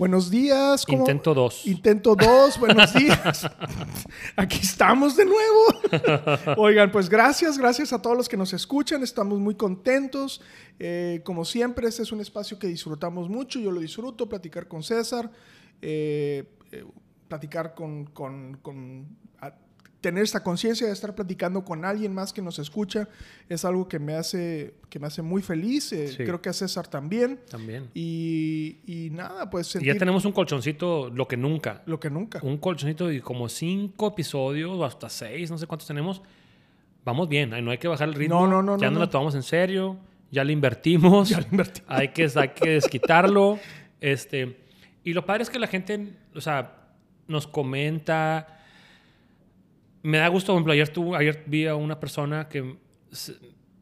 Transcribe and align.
Buenos 0.00 0.30
días. 0.30 0.86
¿cómo- 0.86 1.00
Intento 1.00 1.34
dos. 1.34 1.66
Intento 1.66 2.16
dos, 2.16 2.58
buenos 2.58 2.94
días. 2.94 3.46
Aquí 4.34 4.58
estamos 4.62 5.14
de 5.14 5.26
nuevo. 5.26 6.56
Oigan, 6.56 6.90
pues 6.90 7.10
gracias, 7.10 7.58
gracias 7.58 7.92
a 7.92 8.00
todos 8.00 8.16
los 8.16 8.26
que 8.26 8.38
nos 8.38 8.54
escuchan. 8.54 9.02
Estamos 9.02 9.38
muy 9.40 9.56
contentos. 9.56 10.40
Eh, 10.78 11.20
como 11.22 11.44
siempre, 11.44 11.86
este 11.86 12.02
es 12.02 12.12
un 12.12 12.20
espacio 12.22 12.58
que 12.58 12.66
disfrutamos 12.66 13.28
mucho. 13.28 13.60
Yo 13.60 13.70
lo 13.70 13.80
disfruto, 13.82 14.26
platicar 14.26 14.68
con 14.68 14.82
César, 14.82 15.30
eh, 15.82 16.50
eh, 16.72 16.84
platicar 17.28 17.74
con, 17.74 18.06
con- 18.06 18.56
con- 18.62 19.18
a- 19.38 19.52
tener 20.00 20.24
esta 20.24 20.42
conciencia 20.42 20.86
de 20.86 20.92
estar 20.92 21.14
platicando 21.14 21.64
con 21.64 21.84
alguien 21.84 22.14
más 22.14 22.32
que 22.32 22.40
nos 22.42 22.58
escucha. 22.58 23.08
Es 23.48 23.64
algo 23.64 23.86
que 23.88 23.98
me 23.98 24.14
hace, 24.14 24.74
que 24.88 24.98
me 24.98 25.06
hace 25.06 25.22
muy 25.22 25.42
feliz. 25.42 25.92
Eh, 25.92 26.08
Sí. 26.08 26.24
Creo 26.24 26.40
que 26.40 26.48
a 26.48 26.52
César 26.52 26.86
también. 26.88 27.38
También. 27.50 27.88
Y, 27.94 28.78
y 28.86 29.10
nada, 29.10 29.48
pues 29.50 29.68
Y 29.68 29.72
sentir 29.72 29.92
ya 29.92 29.98
tenemos 29.98 30.24
un 30.24 30.32
colchoncito, 30.32 31.10
lo 31.10 31.28
que 31.28 31.36
nunca. 31.36 31.82
lo 31.86 32.00
que 32.00 32.10
nunca. 32.10 32.40
Un 32.42 32.56
colchoncito 32.58 33.06
de 33.06 33.20
como 33.20 33.48
cinco 33.48 34.08
episodios 34.08 34.70
o 34.70 34.84
hasta 34.84 35.08
seis, 35.08 35.50
no 35.50 35.58
sé 35.58 35.66
cuántos 35.66 35.86
tenemos. 35.86 36.22
Vamos 37.04 37.28
bien, 37.28 37.50
no 37.64 37.70
hay 37.70 37.78
que 37.78 37.88
bajar 37.88 38.08
el 38.08 38.14
ritmo. 38.14 38.40
No, 38.40 38.46
no, 38.46 38.62
no, 38.62 38.78
Ya 38.78 38.86
no, 38.86 38.92
no, 38.92 38.98
no. 39.00 39.04
la 39.06 39.10
tomamos 39.10 39.34
en 39.34 39.42
serio, 39.42 39.98
ya 40.30 40.44
le 40.44 40.52
invertimos. 40.52 41.28
Ya 41.30 41.40
le 41.40 41.46
invertimos. 41.50 41.88
Hay 41.90 42.08
que, 42.08 42.28
hay 42.34 42.48
que 42.50 42.70
desquitarlo. 42.70 43.58
este, 44.00 44.56
y 45.04 45.12
lo 45.12 45.24
padre 45.24 45.42
es 45.44 45.50
que 45.50 45.58
la 45.58 45.66
gente, 45.66 46.14
o 46.34 46.40
sea, 46.40 46.88
nos 47.28 47.46
comenta. 47.46 48.56
Me 50.02 50.18
da 50.18 50.28
gusto, 50.28 50.52
por 50.52 50.56
ejemplo, 50.56 50.72
ayer, 50.72 50.88
tú, 50.88 51.14
ayer 51.14 51.44
vi 51.46 51.66
a 51.66 51.74
una 51.74 52.00
persona 52.00 52.48
que 52.48 52.76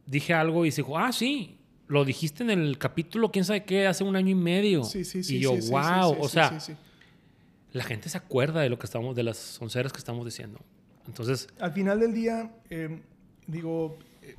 dije 0.05 0.33
algo 0.33 0.65
y 0.65 0.71
se 0.71 0.81
dijo, 0.81 0.97
ah, 0.97 1.11
sí, 1.11 1.59
lo 1.87 2.05
dijiste 2.05 2.43
en 2.43 2.49
el 2.49 2.77
capítulo, 2.77 3.31
quién 3.31 3.45
sabe 3.45 3.63
qué, 3.63 3.87
hace 3.87 4.03
un 4.03 4.15
año 4.15 4.29
y 4.29 4.35
medio. 4.35 4.83
Sí, 4.83 5.05
sí, 5.05 5.23
sí. 5.23 5.37
Y 5.37 5.39
yo, 5.39 5.59
sí, 5.59 5.71
wow, 5.71 6.13
sí, 6.13 6.19
o 6.21 6.29
sea, 6.29 6.59
sí, 6.59 6.73
sí. 6.73 6.79
la 7.71 7.83
gente 7.83 8.09
se 8.09 8.17
acuerda 8.17 8.61
de 8.61 8.69
lo 8.69 8.77
que 8.77 8.85
estamos, 8.85 9.15
de 9.15 9.23
las 9.23 9.37
sonceras 9.37 9.91
que 9.91 9.99
estamos 9.99 10.25
diciendo. 10.25 10.59
Entonces, 11.07 11.47
Al 11.59 11.73
final 11.73 11.99
del 11.99 12.13
día, 12.13 12.51
eh, 12.69 13.01
digo, 13.47 13.97
eh, 14.21 14.35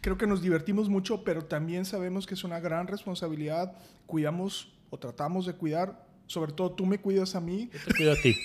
creo 0.00 0.18
que 0.18 0.26
nos 0.26 0.42
divertimos 0.42 0.88
mucho, 0.88 1.24
pero 1.24 1.44
también 1.44 1.84
sabemos 1.84 2.26
que 2.26 2.34
es 2.34 2.44
una 2.44 2.60
gran 2.60 2.86
responsabilidad. 2.86 3.72
Cuidamos 4.06 4.72
o 4.90 4.98
tratamos 4.98 5.46
de 5.46 5.54
cuidar, 5.54 6.06
sobre 6.26 6.52
todo 6.52 6.72
tú 6.72 6.84
me 6.84 6.98
cuidas 6.98 7.34
a 7.34 7.40
mí. 7.40 7.70
yo 7.72 7.78
te 7.86 7.94
cuido 7.94 8.12
a 8.12 8.16
ti. 8.16 8.36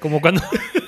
Como 0.00 0.20
cuando. 0.20 0.42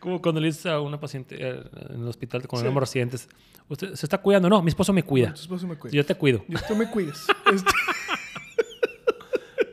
Como 0.00 0.20
cuando 0.20 0.40
le 0.40 0.48
dices 0.48 0.66
a 0.66 0.80
una 0.80 0.98
paciente 0.98 1.36
eh, 1.38 1.62
en 1.90 2.00
el 2.02 2.08
hospital 2.08 2.46
con 2.48 2.58
Sí. 2.58 2.64
éramos 2.64 2.80
residentes, 2.82 3.28
¿usted 3.68 3.94
se 3.94 4.06
está 4.06 4.18
cuidando? 4.18 4.48
No, 4.48 4.62
mi 4.62 4.70
esposo 4.70 4.92
me 4.92 5.02
cuida. 5.02 5.34
Tu 5.34 5.42
esposo 5.42 5.66
me 5.66 5.76
cuida. 5.76 5.94
Yo 5.94 6.04
te 6.06 6.14
cuido. 6.14 6.42
Yo- 6.48 6.58
tú 6.66 6.74
me 6.74 6.90
cuidas. 6.90 7.26
Este, 7.52 7.70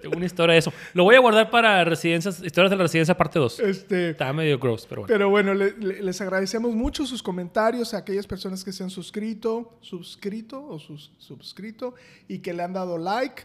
Tengo 0.01 0.15
una 0.17 0.25
historia 0.25 0.53
de 0.53 0.59
eso. 0.59 0.71
Lo 0.93 1.03
voy 1.03 1.15
a 1.15 1.19
guardar 1.19 1.49
para 1.49 1.83
residencias, 1.83 2.41
historias 2.43 2.69
de 2.69 2.77
la 2.77 2.83
residencia 2.83 3.17
parte 3.17 3.39
2. 3.39 3.59
este, 3.61 4.11
Está 4.11 4.31
medio 4.31 4.57
gross, 4.59 4.85
pero 4.87 5.01
bueno. 5.01 5.13
Pero 5.13 5.29
bueno, 5.29 5.53
le- 5.53 5.75
le- 5.77 6.01
les 6.01 6.21
agradecemos 6.21 6.73
mucho 6.75 7.05
sus 7.05 7.21
comentarios 7.23 7.93
a 7.93 7.97
aquellas 7.97 8.25
personas 8.27 8.63
que 8.63 8.71
se 8.71 8.83
han 8.83 8.89
suscrito, 8.89 9.77
suscrito 9.81 10.65
o 10.65 10.79
sus, 10.79 11.11
suscrito 11.17 11.95
y 12.27 12.39
que 12.39 12.53
le 12.53 12.63
han 12.63 12.73
dado 12.73 12.97
like 12.97 13.43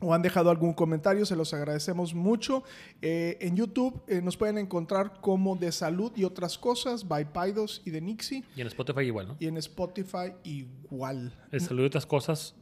o 0.00 0.12
han 0.12 0.20
dejado 0.22 0.50
algún 0.50 0.74
comentario, 0.74 1.24
se 1.24 1.36
los 1.36 1.54
agradecemos 1.54 2.14
mucho. 2.14 2.62
Eh, 3.02 3.38
en 3.40 3.56
YouTube 3.56 4.02
eh, 4.08 4.20
nos 4.22 4.36
pueden 4.36 4.58
encontrar 4.58 5.20
como 5.20 5.56
de 5.56 5.72
salud 5.72 6.12
y 6.16 6.24
otras 6.24 6.58
cosas, 6.58 7.08
by 7.08 7.32
Paidos 7.32 7.80
y 7.84 7.90
de 7.90 8.00
Nixie. 8.00 8.44
Y 8.54 8.60
en 8.60 8.66
Spotify 8.66 9.00
igual, 9.02 9.28
¿no? 9.28 9.36
Y 9.40 9.46
en 9.46 9.56
Spotify 9.56 10.32
igual. 10.44 11.32
El 11.50 11.60
saludo 11.60 11.84
y 11.84 11.86
otras 11.88 12.06
cosas. 12.06 12.54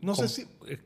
No 0.00 0.14
con- 0.14 0.28
sé 0.28 0.42
si... 0.42 0.48
eh, 0.68 0.78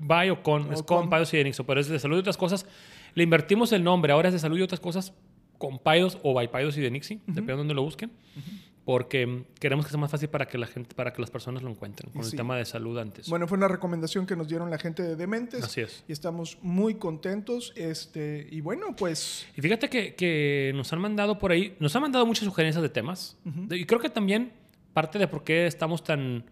By 0.00 0.28
o 0.30 0.42
con, 0.42 0.68
O 0.68 0.72
es 0.72 0.82
con. 0.82 0.98
con 1.02 1.10
Paidos 1.10 1.32
y 1.32 1.38
de 1.38 1.44
Nixo, 1.44 1.64
pero 1.64 1.80
es 1.80 1.88
de 1.88 1.98
salud 1.98 2.16
y 2.16 2.20
otras 2.20 2.36
cosas. 2.36 2.66
Le 3.14 3.22
invertimos 3.22 3.72
el 3.72 3.82
nombre, 3.84 4.12
ahora 4.12 4.28
es 4.28 4.34
de 4.34 4.38
salud 4.38 4.58
y 4.58 4.62
otras 4.62 4.80
cosas 4.80 5.14
con 5.56 5.78
Paidos 5.78 6.18
o 6.22 6.34
by 6.34 6.50
Paidos 6.50 6.76
y 6.76 6.80
de 6.80 6.90
Nixie, 6.90 7.20
depende 7.26 7.52
de 7.52 7.58
donde 7.58 7.74
lo 7.74 7.82
busquen, 7.82 8.10
porque 8.84 9.44
queremos 9.60 9.84
que 9.86 9.90
sea 9.92 10.00
más 10.00 10.10
fácil 10.10 10.28
para 10.28 10.46
que 10.46 10.58
la 10.58 10.66
gente, 10.66 10.94
para 10.94 11.12
que 11.12 11.20
las 11.20 11.30
personas 11.30 11.62
lo 11.62 11.70
encuentren, 11.70 12.10
con 12.12 12.24
Sí. 12.24 12.30
el 12.30 12.36
tema 12.36 12.56
de 12.56 12.64
salud 12.64 12.98
antes. 12.98 13.28
Bueno, 13.28 13.46
fue 13.46 13.56
una 13.56 13.68
recomendación 13.68 14.26
que 14.26 14.34
nos 14.34 14.48
dieron 14.48 14.70
la 14.70 14.78
gente 14.78 15.02
de 15.04 15.14
Dementes. 15.14 15.62
Así 15.62 15.82
es. 15.82 16.02
Y 16.08 16.12
estamos 16.12 16.58
muy 16.62 16.96
contentos. 16.96 17.72
Este, 17.76 18.48
y 18.50 18.60
bueno, 18.60 18.96
pues... 18.96 19.46
Y 19.56 19.60
fíjate 19.60 19.88
que, 19.88 20.14
que 20.16 20.72
nos 20.74 20.92
han 20.92 21.00
mandado 21.00 21.38
por 21.38 21.52
ahí, 21.52 21.76
nos 21.78 21.94
han 21.94 22.02
mandado 22.02 22.26
muchas 22.26 22.44
sugerencias 22.44 22.82
de 22.82 22.88
temas. 22.88 23.36
Y 23.70 23.84
creo 23.86 24.00
que 24.00 24.10
también 24.10 24.52
parte 24.92 25.18
de 25.18 25.28
por 25.28 25.44
qué 25.44 25.66
estamos 25.66 26.02
tan, 26.02 26.44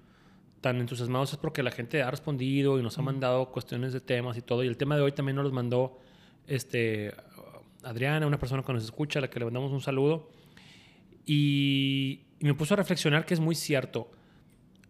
tan 0.60 0.76
entusiasmados 0.78 1.32
es 1.32 1.36
porque 1.38 1.62
la 1.64 1.72
gente 1.72 2.00
ha 2.02 2.10
respondido 2.12 2.78
y 2.78 2.82
nos 2.82 2.96
ha 2.96 3.02
mandado 3.02 3.50
cuestiones 3.50 3.92
de 3.92 4.00
temas 4.00 4.36
y 4.36 4.42
todo. 4.42 4.62
Y 4.62 4.68
el 4.68 4.76
tema 4.76 4.94
de 4.94 5.02
hoy 5.02 5.10
también 5.12 5.34
nos 5.34 5.44
los 5.44 5.52
mandó 5.52 5.98
este, 6.46 7.12
Adriana, 7.82 8.26
una 8.26 8.38
persona 8.38 8.62
que 8.62 8.72
nos 8.72 8.84
escucha, 8.84 9.18
a 9.18 9.22
la 9.22 9.28
que 9.30 9.38
le 9.40 9.46
mandamos 9.46 9.72
un 9.72 9.80
saludo. 9.80 10.30
Y, 11.26 12.22
y 12.40 12.44
me 12.44 12.54
puso 12.54 12.74
a 12.74 12.76
reflexionar 12.76 13.24
que 13.26 13.34
es 13.34 13.40
muy 13.40 13.54
cierto. 13.54 14.10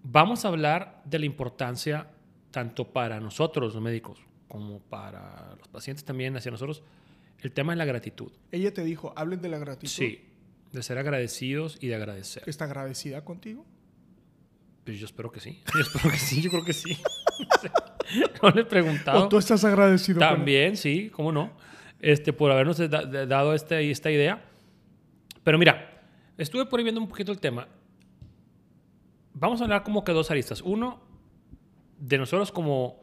Vamos 0.03 0.45
a 0.45 0.49
hablar 0.49 1.03
de 1.05 1.19
la 1.19 1.27
importancia 1.27 2.09
tanto 2.51 2.93
para 2.93 3.21
nosotros, 3.21 3.75
los 3.75 3.83
médicos, 3.83 4.19
como 4.49 4.81
para 4.81 5.55
los 5.59 5.69
pacientes 5.69 6.05
también, 6.05 6.37
hacia 6.37 6.51
nosotros, 6.51 6.83
el 7.41 7.53
tema 7.53 7.73
de 7.73 7.77
la 7.77 7.85
gratitud. 7.85 8.33
Ella 8.51 8.73
te 8.75 8.83
dijo, 8.85 9.13
hablen 9.17 9.41
de 9.41 9.49
la 9.49 9.59
gratitud. 9.59 9.89
Sí, 9.93 10.25
de 10.73 10.83
ser 10.83 10.99
agradecidos 10.99 11.79
y 11.81 11.89
de 11.89 11.95
agradecer. 11.97 12.43
¿Está 12.47 12.65
agradecida 12.65 13.25
contigo? 13.25 13.65
Pues 14.85 14.99
yo 14.99 15.07
espero 15.07 15.31
que 15.31 15.41
sí. 15.41 15.61
Yo 15.75 15.81
espero 15.81 16.11
que 16.11 16.19
sí, 16.19 16.41
yo 16.43 16.51
creo 16.51 16.65
que 16.65 16.73
sí. 16.73 16.97
no 18.43 18.51
le 18.51 18.63
he 18.63 18.65
preguntado. 18.65 19.25
¿O 19.25 19.29
tú 19.29 19.37
estás 19.39 19.63
agradecido 19.65 20.19
También, 20.19 20.77
sí, 20.77 21.11
cómo 21.13 21.31
no. 21.33 21.53
Este, 22.01 22.33
por 22.33 22.51
habernos 22.51 22.79
da- 22.79 23.05
da- 23.05 23.27
dado 23.27 23.55
este, 23.55 23.91
esta 23.91 24.11
idea. 24.11 24.43
Pero 25.45 25.59
mira, 25.59 25.90
estuve 26.43 26.67
por 26.67 26.79
ahí 26.79 26.85
viendo 26.85 27.01
un 27.01 27.09
poquito 27.09 27.33
el 27.33 27.39
tema. 27.39 27.69
Vamos 29.35 29.61
a 29.61 29.65
hablar 29.65 29.83
como 29.83 30.05
que 30.05 30.13
dos 30.13 30.31
aristas. 30.31 30.63
Uno, 30.63 31.01
de 31.99 32.19
nosotros 32.19 32.51
como 32.51 33.01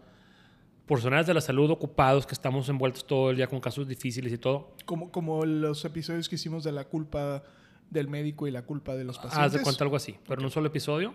personales 0.85 1.27
de 1.27 1.33
la 1.33 1.41
salud 1.41 1.69
ocupados, 1.69 2.25
que 2.25 2.33
estamos 2.33 2.67
envueltos 2.69 3.05
todo 3.05 3.31
el 3.31 3.37
día 3.37 3.47
con 3.47 3.59
casos 3.59 3.87
difíciles 3.87 4.33
y 4.33 4.37
todo. 4.37 4.75
Como, 4.85 5.11
como 5.11 5.45
los 5.45 5.83
episodios 5.85 6.27
que 6.29 6.35
hicimos 6.35 6.63
de 6.63 6.71
la 6.71 6.85
culpa 6.85 7.43
del 7.89 8.07
médico 8.07 8.47
y 8.47 8.51
la 8.51 8.63
culpa 8.63 8.95
de 8.95 9.03
los 9.03 9.17
pacientes. 9.17 9.39
Haz 9.39 9.53
de 9.53 9.61
cuenta 9.61 9.83
algo 9.83 9.95
así, 9.95 10.15
pero 10.27 10.41
en 10.41 10.45
un 10.45 10.51
solo 10.51 10.67
episodio. 10.67 11.13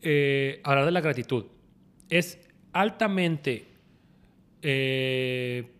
Eh, 0.00 0.60
hablar 0.64 0.84
de 0.84 0.92
la 0.92 1.00
gratitud. 1.00 1.46
Es 2.08 2.38
altamente 2.72 3.68
eh, 4.62 5.72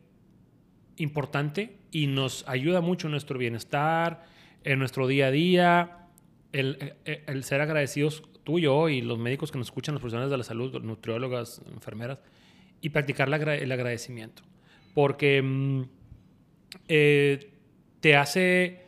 importante 0.97 1.79
y 1.91 2.07
nos 2.07 2.47
ayuda 2.49 2.81
mucho 2.81 3.07
en 3.07 3.13
nuestro 3.13 3.39
bienestar, 3.39 4.25
en 4.67 4.79
nuestro 4.79 5.07
día 5.07 5.29
a 5.29 5.31
día. 5.31 5.99
El, 6.53 6.95
el- 7.05 7.23
el 7.27 7.45
ser 7.45 7.61
agradecidos 7.61 8.23
tú 8.45 8.59
y 8.59 8.63
yo 8.63 8.89
y 8.89 9.01
los 9.01 9.19
médicos 9.19 9.51
que 9.51 9.59
nos 9.59 9.67
escuchan, 9.69 9.95
los 9.95 10.01
profesionales 10.01 10.31
de 10.31 10.37
la 10.39 10.45
salud, 10.45 10.81
nutriólogas, 10.83 11.61
enfermeras, 11.73 12.19
y 12.81 12.91
practicar 12.91 13.29
el 13.29 13.73
agradecimiento. 13.73 14.43
Porque 14.95 15.43
mm, 15.43 15.83
eh, 16.89 17.53
te 18.01 18.17
hace 18.17 18.85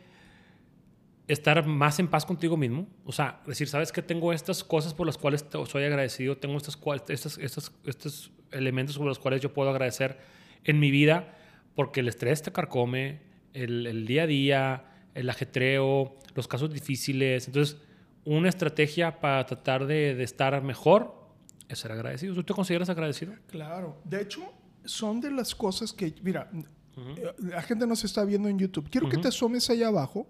estar 1.27 1.65
más 1.65 1.99
en 1.99 2.07
paz 2.07 2.25
contigo 2.25 2.57
mismo. 2.57 2.87
O 3.05 3.11
sea, 3.11 3.41
decir, 3.45 3.67
sabes 3.67 3.91
que 3.91 4.01
tengo 4.01 4.33
estas 4.33 4.63
cosas 4.63 4.93
por 4.93 5.05
las 5.05 5.17
cuales 5.17 5.45
soy 5.67 5.83
agradecido, 5.83 6.37
tengo 6.37 6.57
estas, 6.57 6.79
estas, 7.09 7.71
estos 7.85 8.31
elementos 8.51 8.95
sobre 8.95 9.09
los 9.09 9.19
cuales 9.19 9.41
yo 9.41 9.53
puedo 9.53 9.69
agradecer 9.69 10.17
en 10.63 10.79
mi 10.79 10.89
vida, 10.89 11.37
porque 11.75 11.99
el 11.99 12.07
estrés 12.07 12.41
te 12.41 12.51
carcome, 12.51 13.19
el 13.53 14.05
día 14.07 14.23
a 14.23 14.27
día, 14.27 14.83
el 15.13 15.29
ajetreo, 15.29 16.17
los 16.35 16.47
casos 16.47 16.71
difíciles. 16.71 17.47
Entonces, 17.47 17.77
una 18.25 18.49
estrategia 18.49 19.19
para 19.19 19.45
tratar 19.45 19.85
de, 19.85 20.15
de 20.15 20.23
estar 20.23 20.61
mejor 20.61 21.19
es 21.67 21.79
ser 21.79 21.91
agradecido. 21.91 22.33
¿Tú 22.33 22.43
te 22.43 22.53
consideras 22.53 22.89
agradecido? 22.89 23.33
Claro. 23.47 23.97
De 24.03 24.21
hecho, 24.21 24.41
son 24.85 25.21
de 25.21 25.31
las 25.31 25.55
cosas 25.55 25.93
que, 25.93 26.13
mira, 26.21 26.49
eh, 26.97 27.33
la 27.37 27.61
gente 27.61 27.85
nos 27.87 28.03
está 28.03 28.25
viendo 28.25 28.49
en 28.49 28.57
YouTube. 28.57 28.89
Quiero 28.89 29.07
que 29.07 29.17
te 29.17 29.27
asomes 29.27 29.69
allá 29.69 29.87
abajo, 29.87 30.27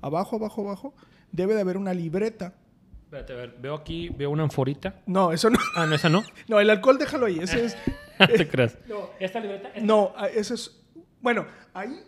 abajo, 0.00 0.36
abajo, 0.36 0.62
abajo. 0.62 0.94
Debe 1.30 1.54
de 1.54 1.60
haber 1.60 1.76
una 1.76 1.94
libreta. 1.94 2.54
Espérate, 3.04 3.32
a 3.32 3.36
ver, 3.36 3.56
veo 3.60 3.74
aquí, 3.74 4.08
veo 4.08 4.30
una 4.30 4.44
anforita. 4.44 5.02
No, 5.06 5.32
eso 5.32 5.50
no. 5.50 5.58
Ah, 5.76 5.86
no, 5.86 5.94
esa 5.94 6.08
no. 6.08 6.22
No, 6.48 6.60
el 6.60 6.70
alcohol 6.70 6.98
déjalo 6.98 7.26
ahí. 7.26 7.38
Ese 7.40 7.66
es, 7.66 7.76
te 8.18 8.48
creas. 8.48 8.78
No. 8.88 9.10
¿Esta 9.18 9.40
libreta? 9.40 9.70
No, 9.82 10.12
ah, 10.16 10.28
ese 10.28 10.54
es. 10.54 10.80
Bueno, 11.20 11.46
ahí. 11.74 12.00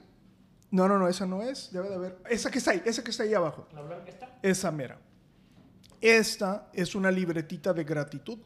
No, 0.72 0.88
no, 0.88 0.98
no, 0.98 1.06
esa 1.06 1.26
no 1.26 1.42
es. 1.42 1.70
Debe 1.70 1.88
de 1.88 1.94
haber. 1.94 2.18
Esa 2.28 2.50
que 2.50 2.58
está 2.58 2.72
ahí, 2.72 2.82
esa 2.84 3.04
que 3.04 3.10
está 3.10 3.22
ahí 3.22 3.34
abajo. 3.34 3.68
¿La 3.74 3.82
blanca 3.82 4.10
está? 4.10 4.38
Esa 4.42 4.70
mera. 4.72 4.98
Esta 6.00 6.68
es 6.72 6.94
una 6.94 7.10
libretita 7.10 7.72
de 7.72 7.84
gratitud. 7.84 8.38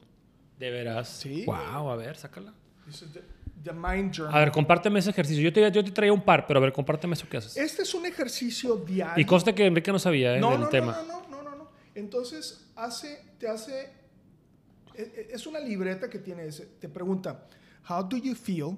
De 0.58 0.70
veras. 0.70 1.08
Sí. 1.08 1.44
Wow, 1.46 1.88
a 1.90 1.96
ver, 1.96 2.16
sácala. 2.16 2.52
The, 3.12 3.22
the 3.62 3.72
Mind 3.72 4.12
Journal. 4.12 4.34
A 4.34 4.40
ver, 4.40 4.50
compárteme 4.52 4.98
ese 4.98 5.10
ejercicio. 5.10 5.42
Yo 5.42 5.52
te, 5.52 5.70
yo 5.70 5.84
te 5.84 5.90
traía 5.92 6.12
un 6.12 6.22
par, 6.22 6.46
pero 6.46 6.58
a 6.58 6.62
ver, 6.62 6.72
compárteme 6.72 7.14
eso 7.14 7.28
que 7.28 7.36
haces. 7.36 7.56
Este 7.56 7.82
es 7.82 7.94
un 7.94 8.04
ejercicio 8.04 8.76
diario. 8.76 9.22
Y 9.22 9.24
conste 9.24 9.54
que 9.54 9.64
Enrique 9.64 9.92
no 9.92 9.98
sabía 9.98 10.36
¿eh? 10.36 10.40
no, 10.40 10.50
del 10.50 10.60
no, 10.62 10.68
tema. 10.68 11.02
no, 11.06 11.22
no, 11.28 11.42
no, 11.42 11.42
no, 11.50 11.56
no. 11.56 11.70
Entonces, 11.94 12.66
hace, 12.74 13.22
te 13.38 13.48
hace. 13.48 13.92
e- 14.94 15.02
e- 15.02 15.28
Es 15.30 15.46
una 15.46 15.60
libreta 15.60 16.10
que 16.10 16.18
tiene 16.18 16.46
ese. 16.46 16.66
Te 16.66 16.88
pregunta, 16.88 17.46
How 17.88 18.02
do 18.02 18.16
you 18.16 18.34
feel? 18.34 18.76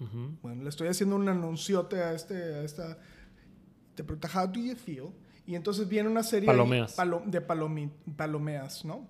Ujú. 0.00 0.38
Bueno, 0.42 0.62
le 0.64 0.68
estoy 0.70 0.88
haciendo 0.88 1.16
un 1.16 1.28
anunciote 1.28 2.02
a, 2.02 2.12
este, 2.14 2.34
a 2.34 2.62
esta. 2.64 2.98
Te 3.94 4.02
pregunta, 4.02 4.28
How 4.34 4.46
do 4.48 4.58
you 4.60 4.74
feel? 4.74 5.08
Y 5.46 5.54
entonces 5.54 5.88
viene 5.88 6.08
una 6.08 6.22
serie 6.22 6.46
Palomeas. 6.46 6.96
palo- 6.96 7.22
de 7.26 7.46
palomi- 7.46 7.90
palomeas, 8.16 8.84
¿no? 8.84 9.06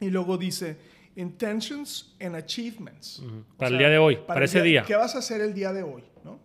Y 0.00 0.10
luego 0.10 0.36
dice, 0.38 0.76
Intentions 1.16 2.14
and 2.20 2.34
Achievements. 2.36 3.18
Ujú. 3.20 3.38
O 3.54 3.56
Para 3.56 3.68
el 3.68 3.72
sea, 3.74 3.78
día 3.78 3.88
de 3.90 3.98
hoy, 3.98 4.16
para, 4.26 4.40
el 4.40 4.44
ese 4.44 4.62
día. 4.62 4.82
¿Qué 4.84 4.94
vas 4.96 5.14
a 5.14 5.18
hacer 5.18 5.40
el 5.40 5.54
día 5.54 5.72
de 5.72 5.82
hoy? 5.82 6.04
¿no? 6.24 6.38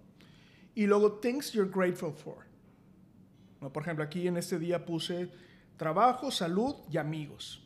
Y 0.76 0.86
luego, 0.88 1.14
things 1.20 1.52
you're 1.54 1.72
grateful 1.74 2.12
for. 2.14 2.38
¿No? 3.62 3.72
Por 3.72 3.84
ejemplo, 3.84 4.04
aquí 4.04 4.28
en 4.28 4.38
este 4.38 4.60
día 4.60 4.86
puse 4.86 5.30
trabajo, 5.78 6.30
salud 6.32 6.76
y 6.92 6.98
amigos. 6.98 7.64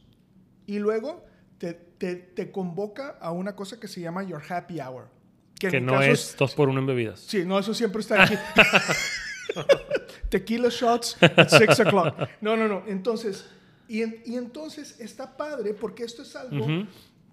Y 0.65 0.80
luego 0.80 1.25
te, 1.57 1.74
te- 1.74 2.15
te 2.18 2.51
convoca 2.51 3.18
a 3.21 3.31
una 3.31 3.56
cosa 3.56 3.80
que 3.80 3.88
se 3.88 4.01
llama 4.01 4.24
your 4.24 4.42
happy 4.48 4.80
hour. 4.80 5.10
Que 5.59 5.81
no 5.81 6.01
es 6.01 6.36
dos 6.38 6.54
por 6.56 6.69
uno 6.69 6.80
en 6.80 6.86
bebidas. 6.86 7.19
Sí, 7.21 7.44
no, 7.45 7.57
eso 7.59 7.74
siempre 7.74 8.01
está 8.01 8.24
aquí. 8.24 8.36
Tequila 10.30 10.69
shots 10.69 11.18
at 11.21 11.50
6 11.50 11.80
o'clock. 11.81 12.15
No, 12.42 12.56
no, 12.57 12.68
no. 12.68 12.83
Entonces, 12.88 13.45
y, 13.88 14.01
en- 14.01 14.21
y 14.25 14.36
entonces 14.36 15.00
está 15.00 15.38
padre 15.38 15.74
porque 15.74 16.04
esto 16.04 16.21
es 16.24 16.36
algo 16.36 16.65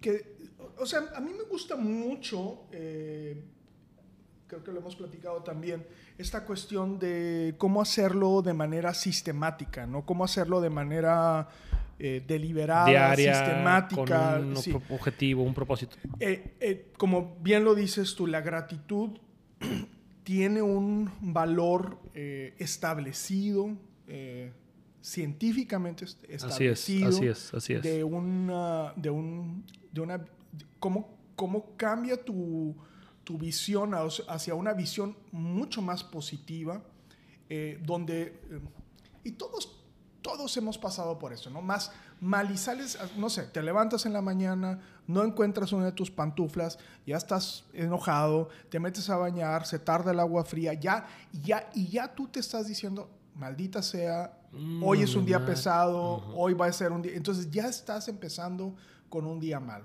que, 0.00 0.36
o 0.78 0.86
sea, 0.86 1.10
a 1.14 1.20
mí 1.20 1.32
me 1.36 1.44
gusta 1.44 1.76
mucho, 1.76 2.62
eh, 2.72 3.42
creo 4.46 4.62
que 4.62 4.70
lo 4.72 4.78
hemos 4.80 4.94
platicado 4.94 5.42
también, 5.42 5.84
esta 6.16 6.44
cuestión 6.44 6.98
de 7.00 7.54
cómo 7.58 7.82
hacerlo 7.82 8.42
de 8.42 8.52
manera 8.54 8.94
sistemática, 8.94 9.86
¿no? 9.86 10.06
Cómo 10.06 10.24
hacerlo 10.24 10.60
de 10.60 10.70
manera 10.70 11.48
eh, 11.98 12.22
deliberada, 12.26 12.86
Diaria, 12.88 13.34
sistemática. 13.34 14.34
con 14.36 14.44
un 14.48 14.56
sí. 14.56 14.72
objetivo, 14.90 15.42
un 15.42 15.54
propósito. 15.54 15.96
Eh, 16.20 16.56
eh, 16.60 16.92
como 16.96 17.36
bien 17.40 17.64
lo 17.64 17.74
dices 17.74 18.14
tú, 18.14 18.26
la 18.26 18.40
gratitud 18.40 19.10
tiene 20.24 20.62
un 20.62 21.10
valor 21.20 21.98
establecido, 22.58 23.76
científicamente 25.00 26.04
est- 26.06 26.24
Así 26.44 26.66
es, 26.66 26.88
establecido. 26.88 27.08
así 27.08 27.26
es, 27.26 27.54
así 27.54 27.72
es. 27.74 27.82
De 27.82 28.04
una, 28.04 28.92
de 28.96 29.10
un, 29.10 29.64
de 29.92 30.00
una, 30.00 30.18
de- 30.18 30.26
cómo, 30.78 31.16
cómo 31.36 31.76
cambia 31.76 32.16
tu, 32.24 32.74
tu 33.22 33.36
visión 33.38 33.92
hacia- 33.94 34.24
hacia 34.28 34.54
una 34.54 34.72
visión 34.72 35.16
mucho 35.30 35.82
más 35.82 36.02
positiva, 36.02 36.82
eh, 37.50 37.78
donde, 37.84 38.22
eh, 38.22 38.60
y 39.24 39.32
todos, 39.32 39.83
todos 40.24 40.56
hemos 40.56 40.78
pasado 40.78 41.18
por 41.18 41.34
eso, 41.34 41.50
¿no? 41.50 41.60
Más 41.60 41.92
mal 42.18 42.50
y 42.50 42.56
sales, 42.56 42.96
a- 42.96 43.08
no 43.18 43.28
sé, 43.28 43.42
te 43.42 43.62
levantas 43.62 44.06
en 44.06 44.14
la 44.14 44.22
mañana, 44.22 44.80
no 45.06 45.22
encuentras 45.22 45.70
una 45.72 45.84
de 45.84 45.92
tus 45.92 46.10
pantuflas, 46.10 46.78
ya 47.06 47.18
estás 47.18 47.64
enojado, 47.74 48.48
te 48.70 48.80
metes 48.80 49.10
a 49.10 49.18
bañar, 49.18 49.66
se 49.66 49.78
tarda 49.78 50.12
el 50.12 50.20
agua 50.20 50.42
fría, 50.46 50.72
ya, 50.72 51.06
ya, 51.42 51.68
y 51.74 51.88
ya 51.88 52.14
tú 52.14 52.26
te 52.28 52.40
estás 52.40 52.66
diciendo, 52.66 53.10
maldita 53.34 53.82
sea, 53.82 54.40
Mm, 54.56 54.84
hoy 54.84 55.02
es 55.02 55.16
un 55.16 55.26
día 55.26 55.44
pesado, 55.44 56.22
hoy 56.36 56.54
va 56.54 56.66
a 56.66 56.72
ser 56.72 56.92
un 56.92 57.02
día, 57.02 57.14
entonces 57.16 57.50
ya 57.50 57.66
estás 57.66 58.06
empezando 58.08 58.74
con 59.10 59.26
un 59.26 59.40
día 59.40 59.58
malo. 59.60 59.84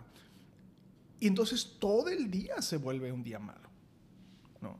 Y 1.20 1.26
entonces 1.28 1.76
todo 1.80 2.08
el 2.10 2.30
día 2.30 2.62
se 2.62 2.78
vuelve 2.78 3.12
un 3.12 3.24
día 3.24 3.40
malo. 3.40 3.68
¿no? 4.62 4.78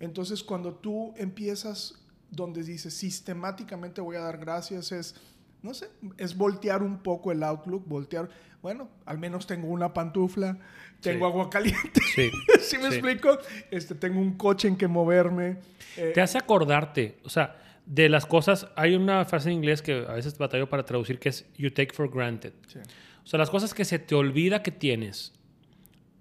Entonces 0.00 0.42
cuando 0.42 0.74
tú 0.74 1.14
empiezas 1.16 1.94
donde 2.30 2.62
dices 2.62 2.94
sistemáticamente 2.94 4.00
voy 4.00 4.16
a 4.16 4.20
dar 4.20 4.38
gracias 4.38 4.92
es, 4.92 5.14
no 5.62 5.74
sé, 5.74 5.88
es 6.18 6.36
voltear 6.36 6.82
un 6.82 6.98
poco 7.02 7.32
el 7.32 7.42
outlook, 7.42 7.86
voltear, 7.86 8.28
bueno, 8.62 8.88
al 9.06 9.18
menos 9.18 9.46
tengo 9.46 9.68
una 9.68 9.92
pantufla, 9.94 10.58
tengo 11.00 11.26
Sí. 11.26 11.32
agua 11.32 11.50
caliente, 11.50 12.00
Sí. 12.14 12.30
¿sí 12.60 12.76
me 12.78 12.88
Sí. 12.90 12.96
explico? 12.96 13.38
Este, 13.70 13.94
tengo 13.94 14.20
un 14.20 14.36
coche 14.36 14.68
en 14.68 14.76
que 14.76 14.88
moverme. 14.88 15.58
eh, 15.96 16.12
Te 16.14 16.20
hace 16.20 16.38
acordarte, 16.38 17.18
o 17.24 17.28
sea, 17.28 17.56
de 17.86 18.08
las 18.10 18.26
cosas. 18.26 18.68
Hay 18.76 18.94
una 18.94 19.24
frase 19.24 19.48
en 19.48 19.54
inglés 19.56 19.80
que 19.80 20.04
a 20.06 20.12
veces 20.12 20.36
batallo 20.36 20.68
para 20.68 20.84
traducir 20.84 21.18
que 21.18 21.30
es 21.30 21.46
you 21.56 21.70
take 21.70 21.94
for 21.94 22.10
granted. 22.10 22.52
sí. 22.66 22.78
O 23.24 23.26
sea, 23.30 23.38
las 23.38 23.50
cosas 23.50 23.74
que 23.74 23.84
se 23.84 23.98
te 23.98 24.14
olvida 24.14 24.62
que 24.62 24.70
tienes 24.70 25.32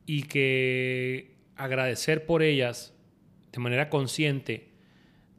y 0.06 0.24
que 0.24 1.36
agradecer 1.56 2.26
por 2.26 2.44
ellas 2.44 2.94
de 3.54 3.60
manera 3.60 3.90
consciente 3.90 4.67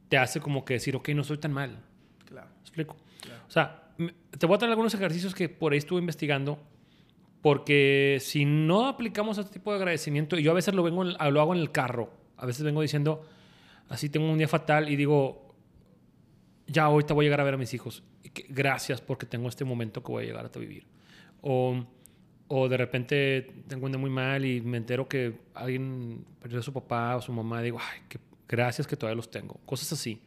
te 0.09 0.17
hace 0.17 0.39
como 0.41 0.65
que 0.65 0.73
decir, 0.75 0.95
ok, 0.95 1.09
no 1.09 1.23
soy 1.23 1.37
tan 1.37 1.53
mal. 1.53 1.79
claro. 2.25 2.49
¿Me 2.55 2.61
explico? 2.61 2.97
Claro. 3.21 3.43
O 3.47 3.51
sea, 3.51 3.89
te 4.37 4.45
voy 4.45 4.55
a 4.55 4.57
traer 4.57 4.71
algunos 4.71 4.93
ejercicios 4.93 5.33
que 5.33 5.49
por 5.49 5.71
ahí 5.73 5.77
estuve 5.79 5.99
investigando. 5.99 6.59
Porque 7.41 8.17
si 8.19 8.43
no 8.43 8.87
aplicamos 8.87 9.37
este 9.37 9.53
tipo 9.53 9.71
de 9.71 9.77
agradecimiento, 9.77 10.37
y 10.37 10.43
yo 10.43 10.51
a 10.51 10.55
veces 10.55 10.73
lo, 10.73 10.83
vengo, 10.83 11.03
en- 11.05 11.15
lo 11.33 11.39
hago 11.41 11.55
en 11.55 11.61
el 11.61 11.71
carro, 11.71 12.11
a 12.35 12.45
veces 12.45 12.63
vengo 12.63 12.81
diciendo, 12.81 13.25
así 13.87 14.09
tengo 14.09 14.29
un 14.29 14.37
día 14.37 14.47
fatal 14.49 14.89
y 14.89 14.97
digo, 14.97 15.55
ya 16.67 16.83
ahorita 16.83 17.13
voy 17.13 17.25
a 17.25 17.27
llegar 17.27 17.39
a 17.41 17.43
ver 17.45 17.53
a 17.53 17.57
mis 17.57 17.73
hijos. 17.73 18.03
Gracias 18.49 18.99
porque 18.99 19.25
tengo 19.25 19.47
este 19.47 19.63
momento 19.63 20.03
que 20.03 20.11
voy 20.11 20.23
a 20.25 20.27
llegar 20.27 20.51
a 20.53 20.59
vivir. 20.59 20.85
O, 21.41 21.85
o 22.49 22.67
de 22.67 22.75
repente 22.77 23.63
tengo 23.67 23.85
un 23.85 23.91
día 23.93 23.99
muy 23.99 24.09
mal 24.09 24.43
y 24.43 24.59
me 24.59 24.75
entero 24.77 25.07
que 25.07 25.39
alguien 25.53 26.25
perdió 26.41 26.59
a 26.59 26.61
su 26.63 26.73
papá 26.73 27.15
o 27.15 27.21
su 27.21 27.31
mamá. 27.31 27.61
Digo, 27.61 27.79
ay, 27.79 28.01
que, 28.09 28.19
gracias 28.49 28.85
que 28.87 28.97
todavía 28.97 29.15
los 29.15 29.29
tengo. 29.31 29.59
Cosas 29.65 29.93
así. 29.93 30.21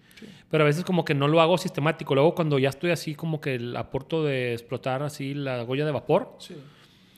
Pero 0.50 0.62
a 0.62 0.66
veces 0.66 0.84
como 0.84 1.04
que 1.04 1.14
no 1.14 1.26
lo 1.28 1.40
hago 1.40 1.58
sistemático. 1.58 2.14
Luego 2.14 2.34
cuando 2.34 2.58
ya 2.58 2.68
estoy 2.68 2.92
así 2.92 3.14
como 3.16 3.40
que 3.40 3.56
el 3.56 3.76
aporto 3.76 4.24
de 4.24 4.52
explotar 4.52 5.02
así 5.02 5.34
la 5.34 5.62
goya 5.64 5.84
de 5.84 5.90
vapor. 5.90 6.36
Sí. 6.38 6.54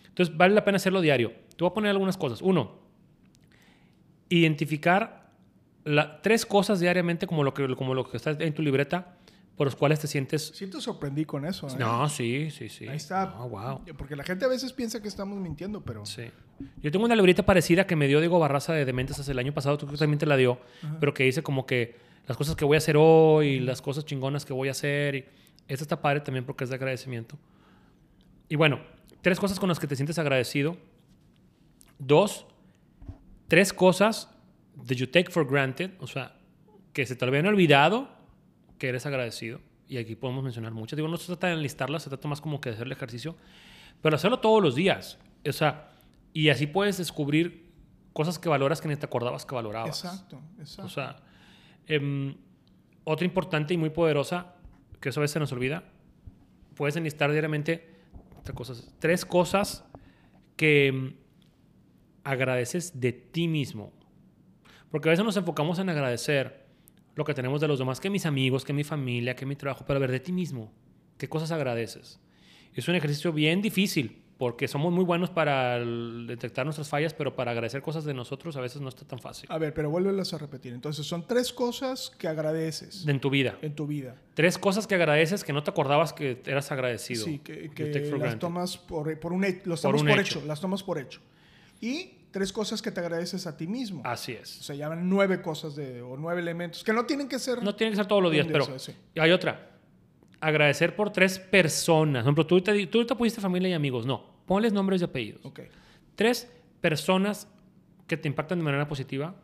Entonces 0.09 0.37
vale 0.37 0.55
la 0.55 0.65
pena 0.65 0.76
hacerlo 0.76 1.00
diario. 1.02 1.31
Te 1.50 1.59
voy 1.62 1.69
a 1.71 1.75
poner 1.75 1.90
algunas 1.90 2.17
cosas. 2.17 2.40
Uno, 2.40 2.78
identificar 4.28 5.31
la- 5.85 6.23
tres 6.23 6.47
cosas 6.47 6.81
diariamente 6.81 7.26
como 7.26 7.45
lo, 7.45 7.52
que, 7.52 7.75
como 7.76 7.95
lo 7.95 8.09
que 8.09 8.17
está 8.17 8.31
en 8.31 8.55
tu 8.55 8.62
libreta 8.62 9.17
por 9.57 9.67
los 9.69 9.76
cuales 9.76 10.00
te 10.00 10.09
sientes... 10.09 10.52
Sí 10.55 10.67
te 10.69 10.81
sorprendí 10.81 11.25
con 11.25 11.45
eso. 11.45 11.69
¿eh? 11.69 11.76
No, 11.78 12.09
sí, 12.09 12.50
sí, 12.50 12.69
sí. 12.69 12.88
Ahí 12.88 12.97
está. 12.97 13.26
No, 13.26 13.49
wow. 13.50 13.83
Porque 13.97 14.17
la 14.17 14.25
gente 14.25 14.45
a 14.45 14.49
veces 14.49 14.73
piensa 14.73 15.00
que 15.00 15.07
estamos 15.07 15.38
mintiendo, 15.38 15.85
pero... 15.85 16.05
Sí. 16.07 16.25
Yo 16.82 16.90
tengo 16.90 17.04
una 17.04 17.16
libreta 17.16 17.44
parecida 17.44 17.87
que 17.87 17.96
me 17.96 18.06
dio 18.06 18.20
Diego 18.20 18.38
Barraza 18.38 18.73
de 18.73 18.84
Dementes 18.84 19.18
hace 19.18 19.32
el 19.32 19.38
año 19.38 19.52
pasado, 19.52 19.78
tú 19.78 19.87
también 19.87 20.18
te 20.18 20.26
la 20.26 20.37
dio, 20.37 20.58
pero 21.00 21.14
que 21.14 21.25
dice 21.25 21.42
como 21.42 21.66
que 21.66 21.96
las 22.26 22.37
cosas 22.37 22.56
que 22.56 22.64
voy 22.64 22.76
a 22.76 22.78
hacer 22.78 22.96
hoy, 22.96 23.61
las 23.61 23.82
cosas 23.82 24.04
chingonas 24.04 24.44
que 24.44 24.52
voy 24.52 24.68
a 24.68 24.70
hacer. 24.70 25.14
Y 25.14 25.25
esta 25.68 25.84
está 25.84 26.00
padre 26.00 26.20
también 26.20 26.44
porque 26.44 26.64
es 26.64 26.70
de 26.70 26.76
agradecimiento. 26.76 27.38
Y 28.49 28.56
bueno, 28.56 28.80
tres 29.20 29.38
cosas 29.38 29.58
con 29.58 29.68
las 29.68 29.78
que 29.78 29.87
te 29.87 29.96
sientes 29.96 30.18
agradecido. 30.18 30.76
Dos, 31.99 32.46
tres 33.49 33.73
cosas 33.73 34.30
that 34.87 34.96
you 34.96 35.06
take 35.06 35.30
for 35.30 35.46
granted, 35.46 35.90
o 36.00 36.06
sea, 36.06 36.37
que 36.92 37.06
se 37.06 37.16
te 37.16 37.25
habían 37.25 37.46
olvidado 37.46 38.08
que 38.78 38.88
eres 38.88 39.06
agradecido. 39.06 39.61
Y 39.87 39.99
aquí 39.99 40.14
podemos 40.14 40.42
mencionar 40.42 40.73
muchas. 40.73 40.96
Digo, 40.96 41.08
no 41.08 41.16
se 41.18 41.26
trata 41.26 41.49
de 41.49 41.54
enlistarlas, 41.54 42.02
se 42.02 42.08
trata 42.08 42.26
más 42.26 42.40
como 42.40 42.61
que 42.61 42.70
de 42.70 42.75
hacer 42.75 42.87
el 42.87 42.92
ejercicio, 42.92 43.37
pero 44.00 44.16
hacerlo 44.16 44.40
todos 44.40 44.62
los 44.62 44.75
días. 44.75 45.18
O 45.46 45.52
sea, 45.52 45.90
y 46.35 46.49
así 46.50 46.67
puedes 46.67 46.99
descubrir 46.99 47.73
cosas 48.12 48.38
que 48.38 48.49
valoras 48.49 48.81
que 48.81 48.88
ni 48.88 48.97
te 48.97 49.07
acordabas 49.07 49.47
que 49.47 49.55
valorabas. 49.55 50.05
Exacto, 50.05 50.43
exacto. 50.59 50.87
O 50.87 50.88
sea, 50.88 51.17
em, 51.87 52.35
otra 53.05 53.25
importante 53.25 53.73
y 53.73 53.76
muy 53.76 53.91
poderosa, 53.91 54.57
que 55.00 55.11
eso 55.11 55.21
a 55.21 55.23
veces 55.23 55.35
se 55.35 55.38
nos 55.38 55.53
olvida, 55.53 55.85
puedes 56.75 56.97
enlistar 56.97 57.31
diariamente 57.31 58.00
tres 58.43 58.57
cosas, 58.57 58.95
tres 58.99 59.25
cosas 59.25 59.85
que 60.57 60.88
em, 60.88 61.14
agradeces 62.25 63.00
de 63.00 63.12
ti 63.12 63.47
mismo. 63.47 63.93
Porque 64.91 65.09
a 65.09 65.11
veces 65.11 65.25
nos 65.25 65.37
enfocamos 65.37 65.79
en 65.79 65.88
agradecer 65.88 66.67
lo 67.14 67.25
que 67.25 67.35
tenemos 67.35 67.61
de 67.61 67.69
los 67.69 67.79
demás, 67.79 68.00
que 68.00 68.11
mis 68.11 68.26
amigos, 68.26 68.64
que 68.64 68.73
mi 68.73 68.83
familia, 68.83 69.37
que 69.37 69.47
mi 69.47 69.55
trabajo, 69.55 69.85
pero 69.87 69.99
a 69.99 70.00
ver, 70.00 70.11
de 70.11 70.19
ti 70.19 70.33
mismo, 70.33 70.73
¿qué 71.17 71.29
cosas 71.29 71.53
agradeces? 71.53 72.21
Es 72.73 72.88
un 72.88 72.97
ejercicio 72.97 73.33
bien 73.33 73.62
difícil, 73.62 74.24
porque 74.38 74.67
somos 74.67 74.93
muy 74.93 75.05
buenos 75.05 75.31
para 75.31 75.79
detectar 75.79 76.64
nuestras 76.67 76.88
fallas, 76.88 77.14
pero 77.14 77.37
para 77.37 77.53
agradecer 77.53 77.83
cosas 77.83 78.05
de 78.05 78.14
nosotros 78.14 78.57
a 78.57 78.61
veces 78.61 78.81
no 78.81 78.88
está 78.88 79.05
tan 79.07 79.19
fácil. 79.21 79.49
A 79.50 79.59
ver, 79.59 79.73
pero 79.73 79.91
vuélvelas 79.91 80.35
a 80.35 80.38
repetir. 80.38 80.73
Entonces, 80.73 81.07
son 81.07 81.26
tres 81.26 81.53
cosas 81.53 82.11
que 82.19 82.26
agradeces 82.26 83.07
En 83.07 83.21
tu 83.21 83.31
vida. 83.31 83.57
en 83.62 83.75
tu 83.75 83.87
vida. 83.87 84.17
Tres 84.35 84.59
cosas 84.59 84.87
que 84.87 84.97
agradeces 84.97 85.45
que 85.45 85.53
no 85.53 85.62
te 85.62 85.71
acordabas 85.71 86.12
que 86.12 86.43
eras 86.47 86.73
agradecido. 86.73 87.25
Sí, 87.25 87.38
que, 87.38 87.71
que 87.71 87.91
las 87.91 88.11
granted. 88.11 88.38
tomas 88.38 88.76
por, 88.76 89.19
por 89.21 89.33
un 89.33 89.45
hecho. 89.45 89.61
Los 89.67 89.83
Por 89.83 89.95
un 89.95 90.00
por 90.07 90.19
hecho. 90.19 90.38
hecho. 90.41 90.47
Las 90.49 90.61
tomas 90.61 90.83
por 90.83 90.99
hecho. 90.99 91.21
Y 91.81 92.11
tres 92.33 92.53
cosas 92.53 92.83
que 92.83 92.91
te 92.91 92.99
agradeces 92.99 93.47
a 93.47 93.57
ti 93.57 93.69
mismo. 93.69 94.03
Así 94.05 94.33
O 94.35 94.38
es. 94.43 94.49
sea, 94.49 94.75
ya 94.75 94.88
van 94.88 95.09
nueve 95.09 95.41
cosas 95.43 95.76
de, 95.76 96.03
o 96.03 96.17
nueve 96.17 96.41
elementos 96.41 96.83
que 96.83 96.93
no 96.93 97.05
tienen 97.07 97.29
que 97.29 97.38
ser. 97.38 97.62
No 97.62 97.76
tiene 97.76 97.93
que 97.93 97.97
ser 97.97 98.07
todos 98.07 98.23
los 98.23 98.33
días, 98.33 98.49
pero 98.50 98.79
sí. 98.81 98.93
hay 99.17 99.31
otra. 99.31 99.71
Agradecer 100.41 100.95
por 100.95 101.11
tres 101.11 101.38
personas. 101.38 102.23
Por 102.23 102.29
ejemplo, 102.29 102.47
tú 102.47 102.55
ahorita, 102.57 102.73
tú 102.91 102.99
ahorita 102.99 103.14
pusiste 103.17 103.41
familia 103.41 103.71
y 103.71 103.73
amigos. 103.73 104.07
No, 104.07 104.25
ponles 104.47 104.73
nombres 104.73 105.00
y 105.00 105.05
apellidos. 105.05 105.45
Ok. 105.45 105.61
Tres 106.14 106.50
personas 106.81 107.49
que 108.07 108.17
te 108.17 108.29
impactan 108.29 108.59
de 108.59 108.64
manera 108.64 108.87
positiva. 108.87 109.35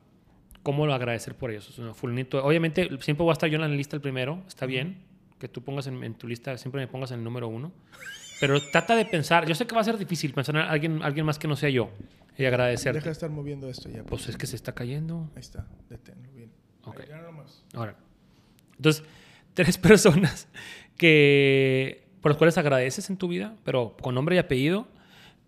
¿Cómo 0.63 0.87
lo 0.87 0.93
agradecer 0.93 1.35
por 1.35 1.51
ellos? 1.51 1.71
O 1.71 1.73
sea, 1.73 1.95
fulanito. 1.95 2.45
Obviamente, 2.45 2.89
siempre 3.01 3.25
voy 3.25 3.31
a 3.31 3.33
estar 3.33 3.49
yo 3.49 3.57
en 3.57 3.63
la 3.63 3.69
lista 3.69 3.97
el 3.97 4.03
primero. 4.03 4.43
Está 4.47 4.67
bien 4.67 5.11
que 5.41 5.49
tú 5.49 5.63
pongas 5.63 5.87
en, 5.89 6.05
en 6.05 6.15
tu 6.15 6.29
lista, 6.29 6.57
siempre 6.59 6.83
me 6.83 6.87
pongas 6.87 7.11
en 7.11 7.19
el 7.19 7.25
número 7.25 7.49
uno. 7.49 7.73
Pero 8.41 8.61
trata 8.71 8.95
de 8.95 9.05
pensar. 9.05 9.47
Yo 9.47 9.55
sé 9.55 9.67
que 9.67 9.75
va 9.75 9.81
a 9.81 9.85
ser 9.85 9.99
difícil 9.99 10.33
pensar 10.33 10.55
en 10.55 10.63
alguien, 10.63 11.03
alguien 11.03 11.27
más 11.27 11.39
que 11.39 11.49
no 11.49 11.57
sea 11.57 11.71
yo 11.71 11.91
y 12.39 12.45
agradecerte. 12.45 12.99
Deja 12.99 13.07
de 13.07 13.13
estar 13.13 13.31
moviendo 13.31 13.69
esto 13.69 13.89
ya. 13.89 14.05
Pues 14.05 14.29
es 14.29 14.37
que 14.37 14.47
se 14.47 14.57
está 14.57 14.73
cayendo. 14.73 15.31
Ahí 15.35 15.41
está, 15.41 15.67
deténlo 15.89 16.31
bien. 16.33 16.53
Ok. 16.85 17.01
Ahí, 17.01 17.07
ya 17.09 17.23
nomás. 17.23 17.65
Ahora, 17.75 17.97
entonces, 18.77 19.05
tres 19.55 19.77
personas 19.79 20.47
que 21.01 22.05
por 22.21 22.31
las 22.31 22.37
cuales 22.37 22.59
agradeces 22.59 23.09
en 23.09 23.17
tu 23.17 23.27
vida, 23.27 23.57
pero 23.65 23.97
con 24.03 24.15
nombre 24.15 24.37
y 24.37 24.39
apellido. 24.39 24.87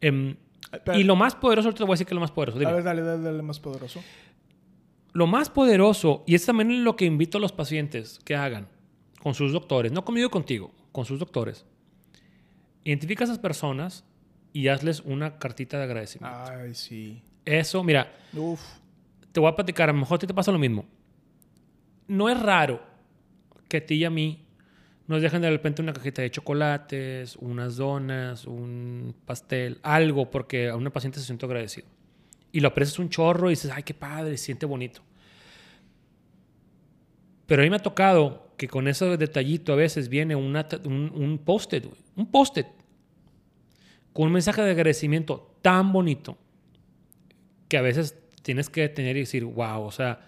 Espera. 0.00 0.98
y 0.98 1.04
lo 1.04 1.14
más 1.14 1.34
poderoso, 1.34 1.68
ahorita 1.68 1.80
te 1.80 1.84
voy 1.84 1.92
a 1.92 1.96
decir 1.96 2.06
que 2.06 2.14
es 2.14 2.14
lo 2.14 2.22
más 2.22 2.30
poderoso. 2.30 2.58
dime. 2.58 2.70
A 2.70 2.74
ver, 2.74 2.82
dale, 2.82 3.02
dale, 3.02 3.22
dale 3.22 3.42
más 3.42 3.60
poderoso. 3.60 4.02
Lo 5.12 5.26
más 5.26 5.50
poderoso, 5.50 6.24
y 6.26 6.34
es 6.36 6.46
también 6.46 6.84
lo 6.84 6.96
que 6.96 7.04
invito 7.04 7.36
a 7.36 7.40
los 7.42 7.52
pacientes 7.52 8.18
que 8.24 8.34
hagan 8.34 8.68
con 9.22 9.34
sus 9.34 9.52
doctores, 9.52 9.92
no 9.92 10.06
conmigo 10.06 10.30
contigo, 10.30 10.72
con 10.90 11.04
sus 11.04 11.18
doctores. 11.18 11.66
Identifica 12.82 13.24
a 13.24 13.26
esas 13.26 13.38
personas 13.38 14.06
y 14.54 14.68
hazles 14.68 15.00
una 15.00 15.38
cartita 15.38 15.76
de 15.76 15.84
agradecimiento. 15.84 16.50
Ay, 16.50 16.74
sí. 16.74 17.22
Eso, 17.44 17.84
mira, 17.84 18.10
Uf. 18.32 18.62
te 19.30 19.38
voy 19.38 19.50
a 19.50 19.54
platicar, 19.54 19.90
a 19.90 19.92
lo 19.92 19.98
mejor 19.98 20.16
a 20.16 20.18
ti 20.20 20.26
te 20.26 20.32
pasa 20.32 20.50
lo 20.50 20.58
mismo. 20.58 20.86
No 22.08 22.30
es 22.30 22.40
raro 22.40 22.80
que 23.68 23.76
a 23.76 23.86
ti 23.86 23.96
y 23.96 24.04
a 24.06 24.10
mí 24.10 24.46
nos 25.06 25.20
dejen 25.20 25.42
de 25.42 25.50
repente 25.50 25.82
una 25.82 25.92
cajita 25.92 26.22
de 26.22 26.30
chocolates, 26.30 27.36
unas 27.36 27.76
donas, 27.76 28.46
un 28.46 29.14
pastel, 29.26 29.78
algo, 29.82 30.30
porque 30.30 30.68
a 30.68 30.76
una 30.76 30.90
paciente 30.90 31.18
se 31.18 31.26
siente 31.26 31.44
agradecido. 31.44 31.86
Y 32.52 32.60
lo 32.60 32.68
aprecias 32.68 32.98
un 32.98 33.08
chorro 33.08 33.48
y 33.48 33.54
dices, 33.54 33.70
ay, 33.74 33.82
qué 33.82 33.94
padre, 33.94 34.36
se 34.36 34.44
siente 34.44 34.66
bonito. 34.66 35.02
Pero 37.46 37.62
a 37.62 37.64
mí 37.64 37.70
me 37.70 37.76
ha 37.76 37.80
tocado 37.80 38.52
que 38.56 38.68
con 38.68 38.86
ese 38.86 39.16
detallito 39.16 39.72
a 39.72 39.76
veces 39.76 40.08
viene 40.08 40.36
un, 40.36 41.42
post-it, 41.44 41.84
un 42.14 42.30
post-it, 42.30 42.66
con 44.12 44.26
un 44.26 44.32
mensaje 44.32 44.62
de 44.62 44.70
agradecimiento 44.70 45.56
tan 45.62 45.92
bonito 45.92 46.38
que 47.68 47.76
a 47.76 47.82
veces 47.82 48.16
tienes 48.42 48.70
que 48.70 48.82
detener 48.82 49.16
y 49.16 49.20
decir, 49.20 49.44
wow, 49.44 49.82
o 49.82 49.90
sea, 49.90 50.20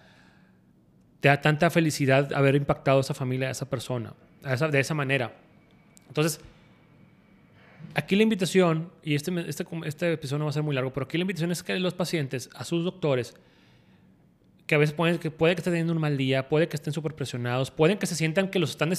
te 1.20 1.28
da 1.28 1.40
tanta 1.40 1.70
felicidad 1.70 2.32
haber 2.32 2.56
impactado 2.56 2.98
a 2.98 3.00
esa 3.02 3.14
familia, 3.14 3.48
a 3.48 3.52
esa 3.52 3.70
persona, 3.70 4.14
de 4.44 4.80
esa 4.80 4.94
manera. 4.94 5.34
Entonces, 6.08 6.40
aquí 7.94 8.16
la 8.16 8.22
invitación, 8.22 8.90
y 9.02 9.14
este, 9.14 9.32
este, 9.48 9.64
este 9.84 10.12
episodio 10.12 10.38
no 10.40 10.44
va 10.46 10.50
a 10.50 10.54
ser 10.54 10.62
muy 10.62 10.74
largo, 10.74 10.92
pero 10.92 11.04
aquí 11.04 11.16
la 11.18 11.22
invitación 11.22 11.50
es 11.50 11.62
que 11.62 11.78
los 11.78 11.94
pacientes, 11.94 12.50
a 12.54 12.64
sus 12.64 12.84
doctores, 12.84 13.34
que 14.66 14.74
a 14.74 14.78
veces 14.78 14.94
pueden, 14.94 15.18
que 15.18 15.30
puede 15.30 15.54
que 15.54 15.60
estén 15.60 15.72
teniendo 15.74 15.92
un 15.92 16.00
mal 16.00 16.16
día, 16.16 16.48
puede 16.48 16.68
que 16.68 16.76
estén 16.76 16.92
súper 16.92 17.14
presionados, 17.14 17.70
pueden 17.70 17.98
que 17.98 18.06
se 18.06 18.14
sientan 18.14 18.48
que 18.50 18.58
los 18.58 18.70
están 18.70 18.90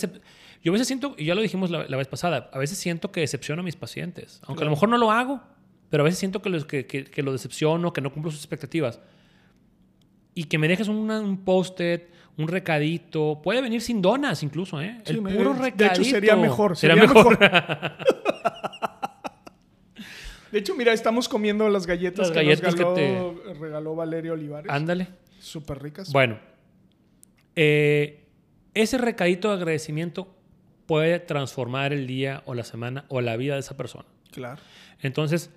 Yo 0.64 0.72
a 0.72 0.74
veces 0.74 0.88
siento, 0.88 1.16
y 1.18 1.26
ya 1.26 1.34
lo 1.36 1.42
dijimos 1.42 1.72
la, 1.72 1.88
la 1.88 1.98
vez 1.98 2.08
pasada, 2.08 2.50
a 2.54 2.60
veces 2.60 2.78
siento 2.78 3.12
que 3.12 3.22
decepciono 3.22 3.62
a 3.62 3.64
mis 3.66 3.76
pacientes, 3.76 4.42
aunque 4.46 4.64
a 4.64 4.66
lo 4.66 4.72
mejor 4.72 4.90
no 4.90 4.98
lo 4.98 5.12
hago, 5.12 5.42
pero 5.90 6.02
a 6.02 6.06
veces 6.06 6.20
siento 6.20 6.42
que 6.42 6.50
los, 6.50 6.66
que, 6.66 6.86
que, 6.86 7.06
que 7.06 7.24
los 7.24 7.34
decepciono, 7.34 7.94
que 7.94 8.02
no 8.02 8.12
cumplo 8.12 8.32
sus 8.32 8.42
expectativas. 8.42 9.00
Y 10.36 10.44
que 10.46 10.58
me 10.58 10.68
dejes 10.68 10.88
una- 10.88 11.22
un 11.22 11.44
post-it, 11.46 12.04
un 12.38 12.48
recadito, 12.48 13.40
puede 13.44 13.62
venir 13.62 13.82
sin 13.82 14.02
donas 14.02 14.44
incluso, 14.44 14.82
¿eh? 14.82 14.98
Sí, 15.06 15.14
El 15.14 15.22
me- 15.22 15.34
puro 15.34 15.54
de 15.54 15.60
recadito. 15.62 16.02
hecho, 16.02 16.04
sería 16.04 16.36
mejor, 16.36 16.76
Sería, 16.76 16.96
sería 16.96 17.14
mejor. 17.14 17.40
De 20.52 20.60
hecho, 20.60 20.76
mira, 20.76 20.94
estamos 20.94 21.28
comiendo 21.28 21.68
las 21.70 21.86
galletas 21.86 22.28
Las 22.28 22.32
que 22.32 22.36
galletas 22.36 22.76
nos 22.76 22.76
que 22.76 23.02
regaló, 23.02 23.36
regaló 23.60 23.96
Valerio 23.96 24.34
Olivares. 24.34 24.72
Ándale. 24.72 25.08
Súper 25.40 25.82
ricas. 25.84 26.12
Bueno, 26.14 26.40
eh, 27.56 28.24
ese 28.74 28.98
recadito 28.98 29.50
de 29.50 29.56
agradecimiento 29.56 30.34
puede 30.86 31.20
transformar 31.20 31.92
el 31.94 32.08
día 32.08 32.42
o 32.46 32.54
la 32.54 32.64
semana 32.64 33.04
o 33.10 33.20
la 33.22 33.36
vida 33.36 33.56
de 33.56 33.60
esa 33.60 33.76
persona. 33.76 34.06
Claro. 34.32 34.62
Entonces, 35.02 35.50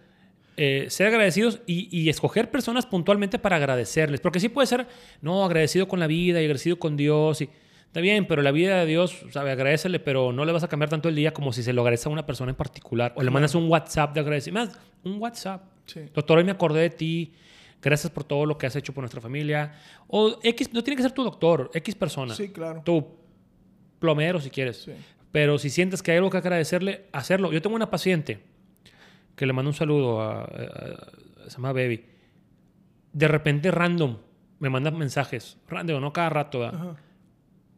eh, 0.60 0.86
ser 0.90 1.06
agradecidos 1.06 1.60
y, 1.66 1.88
y 1.96 2.08
escoger 2.08 2.50
personas 2.50 2.84
puntualmente 2.84 3.38
para 3.38 3.54
agradecerles. 3.56 4.20
Porque 4.20 4.40
sí 4.40 4.48
puede 4.48 4.66
ser, 4.66 4.88
no, 5.22 5.44
agradecido 5.44 5.86
con 5.86 6.00
la 6.00 6.08
vida 6.08 6.40
y 6.40 6.46
agradecido 6.46 6.80
con 6.80 6.96
Dios. 6.96 7.40
Y, 7.42 7.48
está 7.86 8.00
bien, 8.00 8.26
pero 8.26 8.42
la 8.42 8.50
vida 8.50 8.80
de 8.80 8.86
Dios, 8.86 9.24
sabe, 9.30 9.52
agradecele, 9.52 10.00
pero 10.00 10.32
no 10.32 10.44
le 10.44 10.50
vas 10.50 10.64
a 10.64 10.68
cambiar 10.68 10.90
tanto 10.90 11.08
el 11.08 11.14
día 11.14 11.32
como 11.32 11.52
si 11.52 11.62
se 11.62 11.72
lo 11.72 11.82
agradece 11.82 12.08
a 12.08 12.12
una 12.12 12.26
persona 12.26 12.50
en 12.50 12.56
particular. 12.56 13.12
O 13.14 13.22
le 13.22 13.30
mandas 13.30 13.54
un 13.54 13.68
WhatsApp 13.68 14.12
de 14.14 14.20
agradecimiento. 14.20 14.72
Más, 14.74 14.80
un 15.04 15.22
WhatsApp. 15.22 15.62
Sí. 15.86 16.00
Doctor, 16.12 16.38
hoy 16.38 16.44
me 16.44 16.50
acordé 16.50 16.80
de 16.80 16.90
ti. 16.90 17.32
Gracias 17.80 18.12
por 18.12 18.24
todo 18.24 18.44
lo 18.44 18.58
que 18.58 18.66
has 18.66 18.74
hecho 18.74 18.92
por 18.92 19.02
nuestra 19.02 19.20
familia. 19.20 19.74
O 20.08 20.40
X, 20.42 20.72
no 20.72 20.82
tiene 20.82 20.96
que 20.96 21.04
ser 21.04 21.12
tu 21.12 21.22
doctor, 21.22 21.70
X 21.72 21.94
persona. 21.94 22.34
Sí, 22.34 22.48
claro. 22.48 22.82
Tu 22.84 23.06
plomero, 24.00 24.40
si 24.40 24.50
quieres. 24.50 24.78
Sí. 24.78 24.92
Pero 25.30 25.56
si 25.56 25.70
sientes 25.70 26.02
que 26.02 26.10
hay 26.10 26.16
algo 26.16 26.30
que 26.30 26.38
agradecerle, 26.38 27.04
hacerlo. 27.12 27.52
Yo 27.52 27.62
tengo 27.62 27.76
una 27.76 27.90
paciente 27.90 28.40
que 29.38 29.46
le 29.46 29.54
mando 29.54 29.70
un 29.70 29.74
saludo 29.74 30.20
a, 30.20 30.40
a- 30.42 30.44
a- 30.44 31.48
se 31.48 31.56
llama 31.56 31.72
Baby. 31.72 32.04
De 33.14 33.26
repente, 33.28 33.70
random, 33.70 34.18
me 34.58 34.68
manda 34.68 34.90
mensajes. 34.90 35.56
Random, 35.68 36.00
no 36.02 36.12
cada 36.12 36.28
rato, 36.28 36.62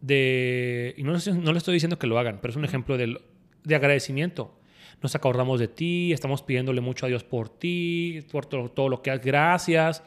de 0.01 0.95
y 0.97 1.03
no, 1.03 1.13
no 1.13 1.53
le 1.53 1.59
estoy 1.59 1.75
diciendo 1.75 1.99
que 1.99 2.07
lo 2.07 2.19
hagan, 2.19 2.39
pero 2.41 2.51
es 2.51 2.57
un 2.57 2.65
ejemplo 2.65 2.97
del- 2.97 3.21
de 3.65 3.75
agradecimiento. 3.75 4.57
Nos 5.03 5.15
acordamos 5.15 5.61
de 5.61 5.69
ti, 5.69 6.13
estamos 6.13 6.43
pidiéndole 6.43 6.81
mucho 6.81 7.07
a 7.07 7.09
Dios 7.09 7.23
por 7.25 7.49
ti, 7.49 8.21
por 8.33 8.47
todo, 8.47 8.71
todo 8.71 8.89
lo 8.89 9.03
que 9.03 9.11
haces, 9.11 9.25
gracias. 9.25 10.03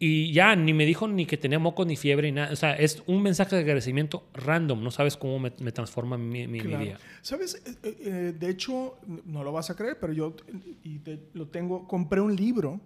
Y 0.00 0.32
ya, 0.32 0.54
ni 0.54 0.72
me 0.72 0.86
dijo 0.86 1.08
ni 1.08 1.26
que 1.26 1.36
tenía 1.36 1.58
moco 1.58 1.84
ni 1.84 1.96
fiebre 1.96 2.28
ni 2.28 2.36
nada. 2.36 2.52
O 2.52 2.56
sea, 2.56 2.74
es 2.76 3.02
un 3.06 3.20
mensaje 3.22 3.56
de 3.56 3.62
agradecimiento 3.62 4.28
random. 4.34 4.82
No 4.82 4.90
sabes 4.92 5.16
cómo 5.16 5.38
me, 5.40 5.52
me 5.58 5.72
transforma 5.72 6.16
mi, 6.16 6.46
mi- 6.46 6.58
mi 6.58 6.60
Claro. 6.60 6.84
día. 6.84 6.98
¿Sabes? 7.20 7.60
Eh, 7.82 7.96
eh, 8.00 8.34
de 8.38 8.48
hecho, 8.50 8.96
no 9.26 9.42
lo 9.42 9.50
vas 9.52 9.70
a 9.70 9.74
creer, 9.74 9.98
pero 10.00 10.12
yo 10.12 10.36
y 10.84 11.00
te- 11.00 11.18
lo 11.34 11.48
tengo. 11.48 11.88
Compré 11.88 12.20
un 12.20 12.36
libro 12.36 12.80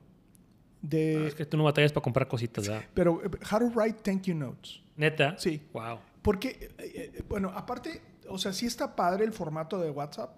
de. 0.80 1.26
Es 1.26 1.34
que 1.34 1.44
tú 1.44 1.56
no 1.56 1.64
batallas 1.64 1.92
para 1.92 2.02
comprar 2.04 2.28
cositas, 2.28 2.66
¿verdad? 2.66 2.84
Pero, 2.94 3.22
eh, 3.24 3.28
How 3.50 3.58
to 3.58 3.66
Write 3.78 3.98
Thank 4.02 4.22
You 4.24 4.34
Notes. 4.34 4.80
Neta. 4.96 5.36
Sí. 5.38 5.60
Wow. 5.72 5.98
Porque, 6.22 6.70
eh, 6.78 7.12
eh, 7.16 7.22
bueno, 7.28 7.50
aparte, 7.54 8.00
o 8.28 8.38
sea, 8.38 8.52
sí 8.52 8.66
está 8.66 8.94
padre 8.96 9.24
el 9.24 9.32
formato 9.32 9.78
de 9.80 9.90
WhatsApp, 9.90 10.30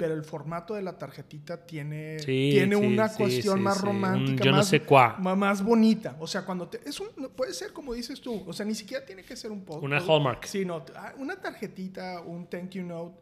pero 0.00 0.14
el 0.14 0.24
formato 0.24 0.74
de 0.74 0.80
la 0.82 0.96
tarjetita 0.96 1.66
tiene, 1.66 2.18
Sí, 2.20 2.48
tiene 2.52 2.74
sí, 2.76 2.84
una 2.86 3.08
sí, 3.08 3.16
cuestión 3.18 3.62
más 3.62 3.80
romántica, 3.80 4.44
yo 4.44 4.50
no 4.50 4.56
más, 4.56 4.66
sé 4.68 4.80
cuá. 4.82 5.16
más 5.18 5.62
bonita. 5.62 6.16
O 6.18 6.26
sea, 6.26 6.44
cuando 6.46 6.68
te, 6.68 6.80
es 6.88 6.98
un, 7.00 7.08
puede 7.36 7.52
ser 7.52 7.72
como 7.74 7.92
dices 7.92 8.20
tú, 8.20 8.42
o 8.46 8.52
sea, 8.54 8.64
ni 8.64 8.74
siquiera 8.74 9.04
tiene 9.04 9.22
que 9.22 9.36
ser 9.36 9.52
un 9.52 9.62
post. 9.64 9.82
Una 9.84 9.98
Hallmark. 9.98 10.46
Sí, 10.46 10.64
no, 10.64 10.84
ah, 10.96 11.12
una 11.18 11.36
tarjetita, 11.40 12.22
un 12.22 12.46
thank 12.48 12.70
you 12.70 12.82
note, 12.82 13.20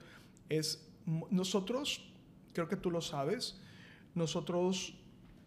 es, 0.48 0.88
nosotros, 1.30 2.08
creo 2.52 2.68
que 2.68 2.76
tú 2.76 2.90
lo 2.90 3.00
sabes, 3.00 3.60
nosotros 4.14 4.94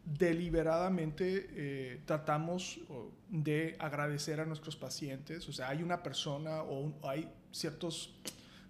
deliberadamente 0.04 1.48
eh, 1.52 2.02
tratamos 2.06 2.80
de 3.30 3.76
agradecer 3.80 4.40
a 4.40 4.46
nuestros 4.46 4.76
pacientes. 4.76 5.48
O 5.48 5.54
sea, 5.54 5.70
hay 5.70 5.84
una 5.84 6.02
persona 6.04 6.64
o 6.64 6.80
un- 6.80 6.96
hay 7.04 7.30
ciertos, 7.52 8.16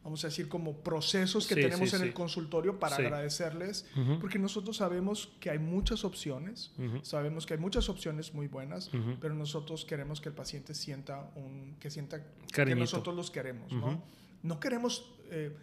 vamos 0.04 0.24
a 0.24 0.28
decir, 0.28 0.48
como 0.50 0.78
procesos 0.80 1.46
que 1.48 1.54
Sí, 1.56 1.62
tenemos 1.62 1.90
sí, 1.92 1.96
en 1.96 2.02
sí. 2.02 2.08
el 2.08 2.14
consultorio 2.14 2.80
para 2.80 2.96
agradecerles, 2.96 3.86
Ujú. 3.96 4.20
porque 4.20 4.40
nosotros 4.40 4.78
sabemos 4.78 5.32
que 5.40 5.50
hay 5.52 5.60
muchas 5.60 6.04
opciones, 6.04 6.72
Ujú. 6.80 7.04
sabemos 7.04 7.46
que 7.46 7.54
hay 7.54 7.60
muchas 7.60 7.88
opciones 7.88 8.34
muy 8.34 8.48
buenas, 8.48 8.88
Ujú. 8.94 9.18
pero 9.22 9.36
nosotros 9.36 9.86
queremos 9.86 10.20
que 10.20 10.30
el 10.30 10.36
paciente 10.36 10.74
sienta 10.74 11.30
un, 11.36 11.76
que 11.80 11.92
sienta 11.92 12.24
que 12.24 12.30
Cariñito. 12.52 12.80
nosotros 12.82 13.16
los 13.16 13.30
queremos, 13.30 13.72
¿no? 13.72 14.02
No 14.42 14.60
queremos, 14.60 15.06
eh, 15.30 15.56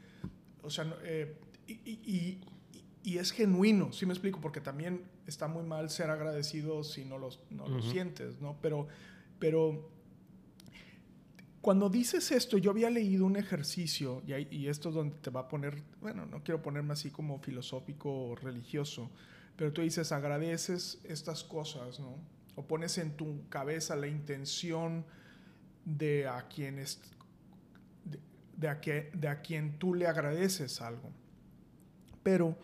o 0.62 0.70
sea, 0.70 0.96
eh, 1.02 1.36
y, 1.66 1.72
y- 1.72 2.00
y- 2.06 2.40
y 3.02 3.18
es 3.18 3.32
genuino, 3.32 3.92
¿sí 3.92 4.06
me 4.06 4.12
explico? 4.12 4.40
Porque 4.40 4.60
también 4.60 5.02
está 5.26 5.48
muy 5.48 5.64
mal 5.64 5.90
ser 5.90 6.10
agradecido 6.10 6.84
si 6.84 7.04
no, 7.04 7.18
los, 7.18 7.40
no 7.50 7.66
lo 7.66 7.82
sientes, 7.82 8.40
¿no? 8.40 8.56
Pero, 8.62 8.86
pero 9.38 9.90
cuando 11.60 11.88
dices 11.90 12.30
esto, 12.30 12.56
yo 12.58 12.70
había 12.70 12.88
leído 12.88 13.26
un 13.26 13.36
ejercicio, 13.36 14.22
y, 14.26 14.68
esto 14.68 14.90
es 14.90 14.94
donde 14.94 15.16
te 15.16 15.30
va 15.30 15.40
a 15.40 15.48
poner, 15.48 15.82
bueno, 16.00 16.24
no 16.26 16.42
quiero 16.44 16.62
ponerme 16.62 16.92
así 16.92 17.10
como 17.10 17.38
filosófico 17.40 18.28
o 18.28 18.36
religioso, 18.36 19.10
pero 19.56 19.72
tú 19.72 19.82
dices, 19.82 20.12
agradeces 20.12 21.00
estas 21.04 21.42
cosas, 21.42 21.98
¿no? 21.98 22.16
O 22.54 22.66
pones 22.66 22.96
en 22.98 23.16
tu 23.16 23.48
cabeza 23.48 23.96
la 23.96 24.06
intención 24.06 25.04
de 25.84 26.28
a 26.28 26.46
quien, 26.48 26.84
de 28.56 28.68
a, 28.68 28.80
que- 28.80 29.10
de 29.12 29.28
a 29.28 29.40
quien 29.40 29.78
tú 29.78 29.94
le 29.94 30.06
agradeces 30.06 30.80
algo. 30.80 31.10
Pero 32.22 32.56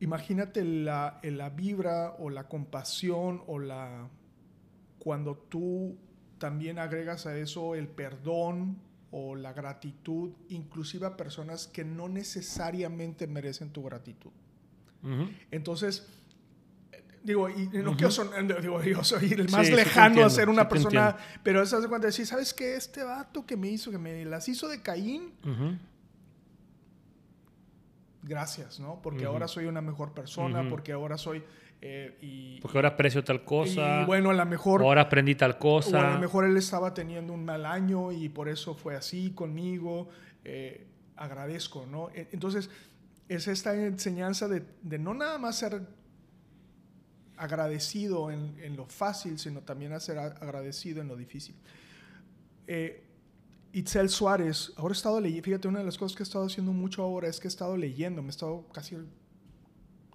imagínate 0.00 0.64
la, 0.64 1.18
la 1.22 1.50
vibra 1.50 2.14
o 2.18 2.28
la 2.28 2.48
compasión 2.48 3.42
o 3.46 3.58
la... 3.58 4.08
Cuando 4.98 5.36
tú 5.36 5.96
también 6.42 6.80
agregas 6.80 7.26
a 7.26 7.38
eso 7.38 7.76
el 7.76 7.86
perdón 7.86 8.76
o 9.12 9.36
la 9.36 9.52
gratitud, 9.52 10.32
inclusive 10.48 11.06
a 11.06 11.16
personas 11.16 11.68
que 11.68 11.84
no 11.84 12.08
necesariamente 12.08 13.28
merecen 13.28 13.70
tu 13.70 13.84
gratitud. 13.84 14.32
Entonces, 15.52 16.04
digo, 17.22 17.48
y 17.48 17.68
no 17.68 17.96
quiero 17.96 18.10
digo, 18.60 18.82
yo 18.82 19.04
soy 19.04 19.32
el 19.34 19.48
más 19.50 19.70
lejano 19.70 20.24
a 20.24 20.30
ser 20.30 20.48
una 20.48 20.68
persona, 20.68 21.16
pero 21.44 21.62
eso 21.62 21.76
hace 21.76 21.86
cuenta 21.86 22.06
de 22.06 22.10
decir, 22.10 22.26
¿sabes 22.26 22.52
qué? 22.52 22.74
Este 22.74 23.04
vato 23.04 23.46
que 23.46 23.56
me 23.56 23.68
hizo, 23.68 23.92
que 23.92 23.98
me 23.98 24.24
las 24.24 24.48
hizo 24.48 24.66
de 24.66 24.82
Caín, 24.82 25.34
gracias, 28.24 28.80
¿no? 28.80 29.00
Porque 29.00 29.26
ahora 29.26 29.46
soy 29.46 29.66
una 29.66 29.80
mejor 29.80 30.12
persona, 30.12 30.68
porque 30.68 30.90
ahora 30.90 31.16
soy... 31.16 31.44
Eh, 31.84 32.16
y, 32.20 32.60
porque 32.60 32.78
ahora 32.78 32.90
aprecio 32.90 33.24
tal 33.24 33.44
cosa. 33.44 34.02
Y 34.02 34.06
bueno, 34.06 34.30
a 34.30 34.34
lo 34.34 34.46
mejor... 34.46 34.82
Ahora 34.82 35.02
aprendí 35.02 35.34
tal 35.34 35.58
cosa. 35.58 35.98
O 35.98 36.00
a 36.00 36.14
lo 36.14 36.20
mejor 36.20 36.44
él 36.44 36.56
estaba 36.56 36.94
teniendo 36.94 37.32
un 37.32 37.44
mal 37.44 37.66
año 37.66 38.12
y 38.12 38.28
por 38.28 38.48
eso 38.48 38.74
fue 38.74 38.94
así 38.94 39.32
conmigo. 39.32 40.08
Eh, 40.44 40.86
agradezco, 41.16 41.84
¿no? 41.86 42.08
E, 42.10 42.28
entonces, 42.30 42.70
es 43.28 43.48
esta 43.48 43.74
enseñanza 43.74 44.46
de, 44.46 44.62
de 44.82 44.98
no 44.98 45.12
nada 45.12 45.38
más 45.38 45.56
ser 45.56 45.82
agradecido 47.36 48.30
en, 48.30 48.56
en, 48.62 48.76
lo 48.76 48.86
fácil, 48.86 49.38
sino 49.40 49.62
también 49.62 49.92
a 49.92 49.98
ser 49.98 50.18
agradecido 50.18 51.00
en 51.00 51.08
lo 51.08 51.16
difícil. 51.16 51.56
Eh, 52.68 53.02
Itzel 53.72 54.08
Suárez, 54.08 54.72
ahora 54.76 54.92
he 54.92 54.96
estado 54.96 55.20
leyendo, 55.20 55.44
fíjate, 55.44 55.66
una 55.66 55.80
de 55.80 55.86
las 55.86 55.98
cosas 55.98 56.14
que 56.14 56.22
he 56.22 56.28
estado 56.28 56.44
haciendo 56.44 56.72
mucho 56.72 57.02
ahora 57.02 57.26
es 57.26 57.40
que 57.40 57.48
he 57.48 57.50
estado 57.50 57.76
leyendo, 57.76 58.22
me 58.22 58.28
he 58.28 58.30
estado 58.30 58.68
casi, 58.72 58.96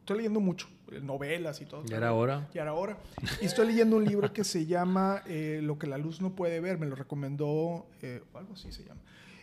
estoy 0.08 0.18
leyendo 0.20 0.40
mucho, 0.40 0.70
eh, 0.90 1.02
novelas 1.02 1.60
y 1.60 1.66
todo. 1.66 1.84
¿Y 1.86 1.94
era 1.94 2.14
hora? 2.14 2.48
Y 2.54 2.58
era 2.60 2.74
hora. 2.74 2.98
Y 3.42 3.46
estoy 3.46 3.68
leyendo 3.68 3.98
un 3.98 4.06
libro 4.06 4.32
que 4.32 4.46
se 4.46 4.66
llama 4.66 5.22
eh, 5.26 5.60
Lo 5.62 5.78
que 5.78 5.86
la 5.86 5.98
luz 5.98 6.22
no 6.22 6.34
puede 6.34 6.62
ver, 6.62 6.78
me 6.78 6.86
lo 6.86 6.96
recomendó, 6.96 7.88
eh, 8.02 8.24
algo 8.34 8.54
así 8.54 8.72
se 8.72 8.86
llama. 8.86 9.02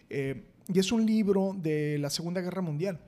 y 0.08 0.78
es 0.78 0.90
un 0.90 1.04
libro 1.04 1.54
de 1.54 1.98
la 1.98 2.08
Segunda 2.08 2.40
Guerra 2.40 2.62
Mundial. 2.62 2.98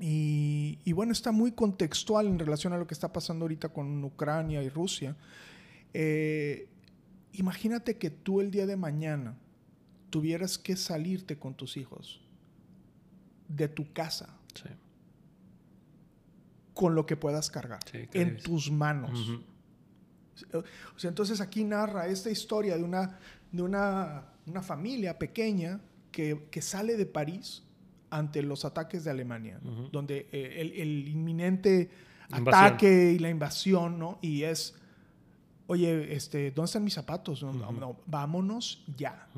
y, 0.00 0.80
y, 0.84 0.92
bueno, 0.92 1.12
está 1.12 1.30
muy 1.30 1.52
contextual 1.52 2.26
en 2.26 2.40
relación 2.40 2.72
a 2.72 2.76
lo 2.76 2.88
que 2.88 2.94
está 2.94 3.12
pasando 3.12 3.44
ahorita 3.44 3.68
con 3.68 4.02
Ucrania 4.02 4.60
y 4.60 4.68
Rusia. 4.68 5.14
imagínate 7.32 7.98
que 7.98 8.10
tú 8.10 8.40
el 8.40 8.50
día 8.50 8.66
de 8.66 8.76
mañana 8.76 9.36
tuvieras 10.10 10.58
que 10.58 10.74
salirte 10.74 11.38
con 11.38 11.54
tus 11.54 11.76
hijos 11.76 12.20
de 13.46 13.68
tu 13.68 13.92
casa 13.92 14.40
con 16.74 16.94
lo 16.94 17.06
que 17.06 17.16
puedas 17.16 17.50
cargar 17.50 17.80
en 17.92 18.36
tus 18.38 18.70
manos. 18.70 19.32
o 20.52 20.98
sea, 20.98 21.08
entonces 21.08 21.40
aquí 21.40 21.64
narra 21.64 22.08
esta 22.08 22.30
historia 22.30 22.76
de 22.76 22.82
una, 22.82 23.18
de 23.50 23.62
una, 23.62 24.24
una 24.46 24.62
familia 24.62 25.18
pequeña 25.18 25.80
que, 26.10 26.46
que, 26.50 26.60
sale 26.60 26.96
de 26.96 27.06
París 27.06 27.62
ante 28.10 28.42
los 28.42 28.64
ataques 28.64 29.04
de 29.04 29.10
Alemania, 29.10 29.60
donde 29.90 30.28
eh, 30.32 30.60
el, 30.60 30.72
el, 30.72 31.08
inminente 31.08 31.90
ataque 32.30 33.12
y 33.12 33.18
la 33.18 33.30
invasión, 33.30 33.98
¿no? 33.98 34.18
Y 34.20 34.42
es 34.42 34.74
oye, 35.66 36.14
este, 36.14 36.50
¿dónde 36.50 36.66
están 36.66 36.84
mis 36.84 36.94
zapatos? 36.94 37.42
No, 37.42 37.96
vámonos 38.06 38.84
ya, 38.96 39.28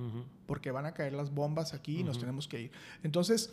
porque 0.47 0.71
van 0.71 0.87
a 0.87 0.93
caer 0.93 1.13
las 1.13 1.33
bombas 1.33 1.75
aquí 1.75 2.01
y 2.01 2.05
nos 2.05 2.19
tenemos 2.19 2.49
que 2.49 2.63
ir. 2.63 2.71
Entonces, 3.03 3.53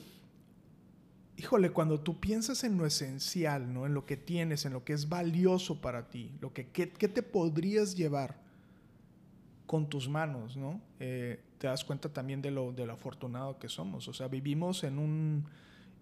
híjole, 1.38 1.72
cuando 1.72 2.00
tú 2.00 2.20
piensas 2.20 2.64
en 2.64 2.78
lo 2.78 2.86
esencial, 2.86 3.74
¿no? 3.74 3.86
En 3.86 3.94
lo 3.94 4.06
que 4.06 4.18
tienes, 4.18 4.66
en 4.66 4.74
lo 4.74 4.84
que 4.84 4.94
es 4.94 5.10
valioso 5.10 5.82
para 5.82 6.10
ti, 6.10 6.32
lo 6.42 6.54
que, 6.54 6.70
¿qué, 6.70 6.88
te 6.88 7.24
podrías 7.24 7.96
llevar 7.96 8.42
con 9.66 9.90
tus 9.90 10.08
manos, 10.08 10.58
¿no? 10.58 10.82
Eh, 11.00 11.42
te 11.58 11.68
das 11.68 11.84
cuenta 11.84 12.10
también 12.10 12.42
de 12.42 12.52
lo, 12.52 12.72
de 12.72 12.86
lo 12.86 12.94
afortunado 12.94 13.58
que 13.58 13.70
somos. 13.70 14.08
O 14.08 14.14
sea, 14.14 14.28
vivimos 14.28 14.84
en 14.84 15.00
un, 15.00 15.46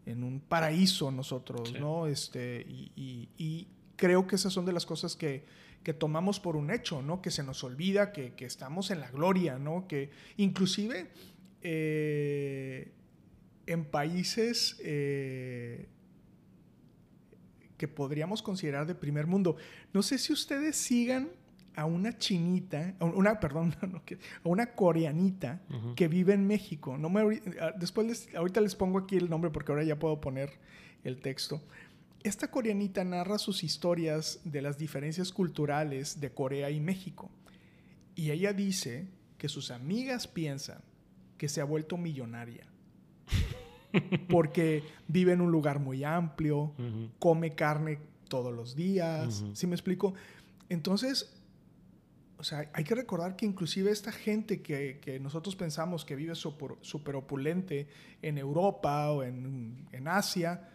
en 0.05 0.23
un 0.23 0.39
paraíso 0.39 1.11
nosotros, 1.11 1.73
¿no? 1.79 2.07
Este, 2.07 2.65
y, 2.67 3.29
y 3.37 3.67
creo 3.95 4.27
que 4.27 4.35
esas 4.35 4.51
son 4.51 4.65
de 4.65 4.73
las 4.73 4.85
cosas 4.85 5.15
que 5.15 5.45
que 5.83 5.93
tomamos 5.93 6.39
por 6.39 6.55
un 6.55 6.71
hecho, 6.71 7.01
¿no? 7.01 7.21
Que 7.21 7.31
se 7.31 7.43
nos 7.43 7.63
olvida 7.63 8.11
que, 8.11 8.33
estamos 8.39 8.91
en 8.91 8.99
la 8.99 9.09
gloria, 9.09 9.57
¿no? 9.57 9.87
Que 9.87 10.11
inclusive 10.37 11.09
eh, 11.61 12.91
en 13.71 13.85
países 13.85 14.77
eh, 14.83 15.87
que 17.77 17.87
podríamos 17.87 18.41
considerar 18.41 18.85
de 18.85 18.95
primer 18.95 19.27
mundo. 19.27 19.55
No 19.93 20.03
sé 20.03 20.17
si 20.17 20.33
ustedes 20.33 20.75
sigan 20.75 21.29
a 21.75 21.85
una 21.85 22.17
chinita, 22.17 22.95
una, 22.99 23.39
perdón, 23.39 23.75
a 24.43 24.49
una 24.49 24.73
coreanita 24.73 25.61
que 25.95 26.07
vive 26.07 26.33
en 26.33 26.45
México. 26.45 26.97
No 26.97 27.09
me, 27.09 27.41
después 27.77 28.29
ahorita 28.35 28.61
les 28.61 28.75
pongo 28.75 28.99
aquí 28.99 29.15
el 29.17 29.29
nombre 29.29 29.51
porque 29.51 29.71
ahora 29.71 29.83
ya 29.83 29.97
puedo 29.97 30.19
poner 30.19 30.51
el 31.03 31.19
texto 31.19 31.61
esta 32.23 32.51
coreanita 32.51 33.03
narra 33.03 33.37
sus 33.37 33.63
historias 33.63 34.39
de 34.43 34.61
las 34.61 34.77
diferencias 34.77 35.31
culturales 35.31 36.19
de 36.19 36.31
Corea 36.31 36.69
y 36.69 36.79
México. 36.79 37.31
Y 38.15 38.31
ella 38.31 38.53
dice 38.53 39.07
que 39.37 39.49
sus 39.49 39.71
amigas 39.71 40.27
piensan 40.27 40.81
que 41.37 41.49
se 41.49 41.61
ha 41.61 41.65
vuelto 41.65 41.97
millonaria. 41.97 42.67
Porque 44.29 44.83
vive 45.07 45.33
en 45.33 45.41
un 45.41 45.51
lugar 45.51 45.79
muy 45.79 46.03
amplio, 46.03 46.73
come 47.19 47.55
carne 47.55 47.99
todos 48.27 48.53
los 48.53 48.75
días. 48.75 49.43
¿Sí 49.53 49.67
me 49.67 49.75
explico? 49.75 50.13
Entonces, 50.69 51.33
o 52.37 52.43
sea, 52.43 52.69
hay 52.73 52.83
que 52.83 52.95
recordar 52.95 53.35
que 53.35 53.45
inclusive 53.45 53.91
esta 53.91 54.11
gente 54.11 54.61
que, 54.61 55.19
nosotros 55.21 55.55
pensamos 55.55 56.05
que 56.05 56.15
vive 56.15 56.35
súper 56.35 57.15
opulente 57.15 57.87
en 58.21 58.37
Europa 58.37 59.11
o 59.11 59.23
en, 59.23 59.87
en 59.91 60.07
Asia, 60.07 60.69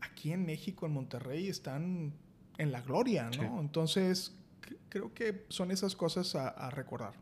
aquí 0.00 0.32
en 0.32 0.44
México, 0.44 0.86
en 0.86 0.92
Monterrey, 0.92 1.48
están 1.48 2.12
en 2.58 2.72
la 2.72 2.80
gloria, 2.80 3.30
¿no? 3.38 3.60
Entonces, 3.60 4.36
creo 4.88 5.12
que 5.14 5.46
son 5.48 5.70
esas 5.70 5.96
cosas 5.96 6.34
a, 6.34 6.70
recordar. 6.70 7.14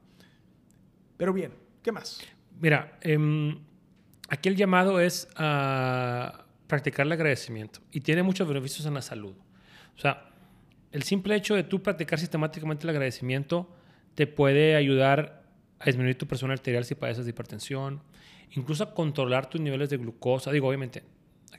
Pero 1.16 1.32
bien, 1.32 1.52
¿qué 1.82 1.92
más? 1.92 2.20
Mira, 2.60 2.98
em, 3.02 3.58
aquí 4.30 4.48
el 4.48 4.56
llamado 4.56 5.00
es 5.00 5.28
a 5.36 6.46
practicar 6.66 7.04
el 7.04 7.12
agradecimiento 7.12 7.80
y 7.92 8.00
tiene 8.00 8.22
muchos 8.22 8.48
beneficios 8.48 8.86
en 8.86 8.94
la 8.94 9.02
salud. 9.02 9.34
O 9.96 10.00
sea, 10.00 10.30
el 10.92 11.02
simple 11.02 11.34
hecho 11.34 11.54
de 11.54 11.64
tú 11.64 11.82
practicar 11.82 12.18
sistemáticamente 12.18 12.84
el 12.84 12.90
agradecimiento 12.90 13.68
te 14.14 14.26
puede 14.26 14.76
ayudar 14.76 15.42
a 15.78 15.84
disminuir 15.84 16.16
tu 16.16 16.26
presión 16.26 16.50
arterial 16.50 16.84
si 16.84 16.94
padeces 16.94 17.24
de 17.24 17.30
hipertensión, 17.30 18.02
incluso 18.52 18.84
a 18.84 18.94
controlar 18.94 19.50
tus 19.50 19.60
niveles 19.60 19.90
de 19.90 19.98
glucosa. 19.98 20.50
Digo, 20.50 20.68
obviamente, 20.68 21.02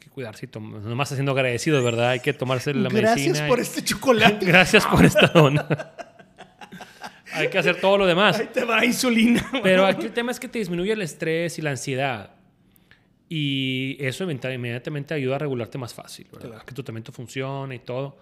que 0.02 0.10
cuidarse, 0.10 0.50
nomás 0.54 1.12
haciendo 1.12 1.32
agradecido, 1.32 1.84
¿verdad? 1.84 2.10
Hay 2.10 2.20
que 2.20 2.34
tomarse 2.34 2.74
la 2.74 2.90
medicina. 2.90 3.14
Gracias 3.14 3.42
por 3.42 3.60
este 3.60 3.84
chocolate. 3.84 4.46
Gracias 4.46 4.86
por 4.88 5.06
esta 5.06 5.28
dona. 5.28 5.68
Hay 7.34 7.50
que 7.50 7.58
hacer 7.58 7.80
todo 7.80 8.00
lo 8.00 8.06
demás. 8.08 8.40
Ahí 8.40 8.50
te 8.52 8.66
va 8.66 8.84
insulina. 8.84 9.48
Pero 9.64 9.86
aquí 9.86 10.08
el 10.08 10.12
tema 10.12 10.32
es 10.32 10.40
que 10.40 10.48
te 10.48 10.60
disminuye 10.60 10.92
el 10.92 11.02
estrés 11.02 11.58
y 11.60 11.62
la 11.62 11.70
ansiedad. 11.70 12.32
Y 13.34 13.96
eso 14.02 14.30
inmediatamente 14.30 15.14
ayuda 15.14 15.38
a 15.38 15.40
regularte 15.40 15.78
más 15.78 15.94
fácil, 15.94 16.28
¿verdad? 16.34 16.64
Que 16.64 16.74
tu 16.74 16.84
tratamiento 16.84 17.14
funcione 17.14 17.76
y 17.76 17.80
todo. 17.80 18.18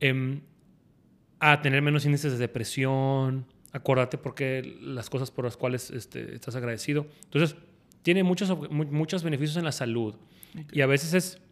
Em, 0.00 0.40
a 1.38 1.60
tener 1.60 1.82
menos 1.82 2.06
índices 2.06 2.32
de 2.32 2.38
depresión. 2.38 3.44
Acordate 3.70 4.16
porque 4.16 4.78
las 4.80 5.10
cosas 5.10 5.30
por 5.30 5.44
las 5.44 5.58
cuales 5.58 5.90
este, 5.90 6.34
estás 6.34 6.56
agradecido. 6.56 7.06
Entonces, 7.24 7.54
tiene 8.00 8.22
muchos, 8.22 8.70
muchos 8.70 9.22
beneficios 9.22 9.58
en 9.58 9.64
la 9.64 9.72
salud. 9.72 10.14
Y 10.72 10.80
a 10.80 10.86
veces 10.86 11.12
es 11.12 11.42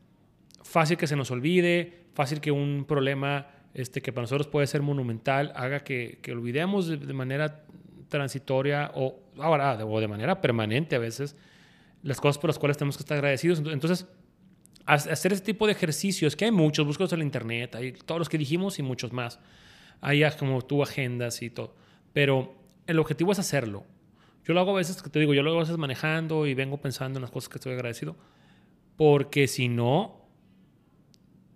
fácil 0.62 0.96
que 0.96 1.06
se 1.06 1.16
nos 1.16 1.30
olvide, 1.30 2.04
fácil 2.14 2.40
que 2.40 2.52
un 2.52 2.86
problema 2.88 3.48
este, 3.74 4.00
que 4.00 4.14
para 4.14 4.22
nosotros 4.22 4.46
puede 4.46 4.66
ser 4.66 4.80
monumental 4.80 5.52
haga 5.56 5.80
que, 5.80 6.20
que 6.22 6.32
olvidemos 6.32 6.86
de, 6.86 7.12
manera 7.12 7.66
transitoria 8.08 8.92
o 8.94 9.20
ahora 9.36 9.84
o 9.84 10.00
de 10.00 10.08
manera 10.08 10.40
permanente 10.40 10.96
a 10.96 10.98
veces 10.98 11.36
las 12.02 12.20
cosas 12.20 12.38
por 12.38 12.48
las 12.48 12.58
cuales 12.58 12.76
tenemos 12.76 12.96
que 12.96 13.02
estar 13.02 13.16
agradecidos. 13.16 13.58
Entonces, 13.58 14.06
hacer 14.86 15.32
ese 15.32 15.42
tipo 15.42 15.66
de 15.66 15.72
ejercicios, 15.72 16.36
que 16.36 16.46
hay 16.46 16.50
muchos, 16.50 16.86
búscalos 16.86 17.12
en 17.12 17.20
la 17.20 17.24
internet, 17.24 17.74
hay 17.74 17.92
todos 17.92 18.18
los 18.18 18.28
que 18.28 18.38
dijimos 18.38 18.78
y 18.78 18.82
muchos 18.82 19.12
más. 19.12 19.38
Hay 20.00 20.22
como 20.38 20.62
tú 20.62 20.82
agendas 20.82 21.42
y 21.42 21.50
todo. 21.50 21.74
Pero 22.12 22.54
el 22.86 22.98
objetivo 22.98 23.32
es 23.32 23.38
hacerlo. 23.38 23.84
Yo 24.44 24.54
lo 24.54 24.60
hago 24.60 24.72
a 24.72 24.76
veces, 24.76 25.02
que 25.02 25.10
te 25.10 25.20
digo, 25.20 25.34
yo 25.34 25.42
lo 25.42 25.50
hago 25.50 25.60
a 25.60 25.62
veces 25.62 25.76
manejando 25.76 26.46
y 26.46 26.54
vengo 26.54 26.78
pensando 26.78 27.18
en 27.18 27.22
las 27.22 27.30
cosas 27.30 27.48
que 27.50 27.58
estoy 27.58 27.74
agradecido. 27.74 28.16
Porque 28.96 29.46
si 29.46 29.68
no, 29.68 30.26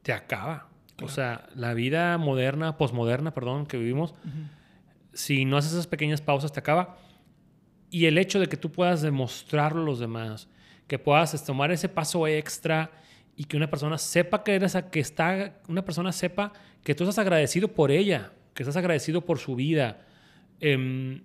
te 0.02 0.12
acaba. 0.12 0.68
O 1.02 1.08
sea, 1.08 1.48
la 1.56 1.74
vida 1.74 2.16
moderna, 2.18 2.76
posmoderna, 2.76 3.34
perdón, 3.34 3.66
que 3.66 3.76
vivimos, 3.78 4.14
si 5.12 5.44
no 5.44 5.56
haces 5.56 5.72
esas 5.72 5.86
pequeñas 5.86 6.20
pausas, 6.20 6.52
te 6.52 6.60
acaba. 6.60 6.98
Y 7.94 8.06
el 8.06 8.18
hecho 8.18 8.40
de 8.40 8.46
que 8.48 8.56
tú 8.56 8.72
puedas 8.72 9.02
demostrarlo 9.02 9.82
a 9.82 9.84
los 9.84 9.98
demás, 10.00 10.48
que 10.88 10.98
puedas 10.98 11.44
tomar 11.44 11.70
ese 11.70 11.88
paso 11.88 12.26
extra 12.26 12.90
y 13.36 13.44
que 13.44 13.56
una 13.56 13.70
persona 13.70 13.98
sepa 13.98 14.42
que 14.42 14.54
eres, 14.54 14.74
a- 14.74 14.90
que 14.90 15.00
está, 15.00 15.60
una 15.68 15.84
persona 15.84 16.10
sepa 16.12 16.52
que 16.82 16.94
tú 16.94 17.04
estás 17.04 17.18
agradecido 17.18 17.68
por 17.68 17.90
ella, 17.90 18.32
que 18.54 18.62
estás 18.64 18.76
agradecido 18.76 19.20
por 19.24 19.38
su 19.38 19.54
vida, 19.54 20.02
em, 20.60 21.22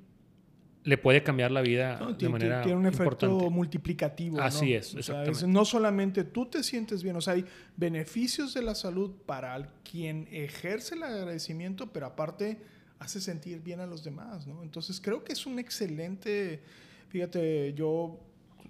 le 0.84 0.97
puede 0.97 1.21
cambiar 1.23 1.51
la 1.51 1.62
vida 1.62 1.97
¿no? 1.99 2.08
de 2.10 2.13
Tiene, 2.15 2.32
manera 2.32 2.62
tiene 2.62 2.77
un 2.79 2.86
efecto 2.86 3.03
importante. 3.25 3.49
multiplicativo. 3.49 4.38
¿no? 4.38 4.43
Así 4.43 4.73
es, 4.73 4.95
O 4.95 5.03
sea, 5.03 5.21
exactamente. 5.23 5.47
no 5.47 5.65
solamente 5.65 6.23
tú 6.23 6.45
te 6.45 6.63
sientes 6.63 7.03
bien, 7.03 7.15
o 7.15 7.21
sea, 7.21 7.34
hay 7.34 7.45
beneficios 7.77 8.53
de 8.53 8.62
la 8.62 8.75
salud 8.75 9.12
para 9.25 9.69
quien 9.89 10.27
ejerce 10.32 10.95
el 10.95 11.03
agradecimiento, 11.03 11.91
pero 11.91 12.05
aparte 12.08 12.60
hace 12.99 13.21
sentir 13.21 13.62
bien 13.62 13.79
a 13.79 13.85
los 13.85 14.03
demás, 14.03 14.45
¿no? 14.45 14.62
Entonces 14.63 14.99
creo 15.01 15.23
que 15.23 15.33
es 15.33 15.45
un 15.45 15.57
excelente, 15.59 16.62
fíjate, 17.09 17.73
yo, 17.73 18.19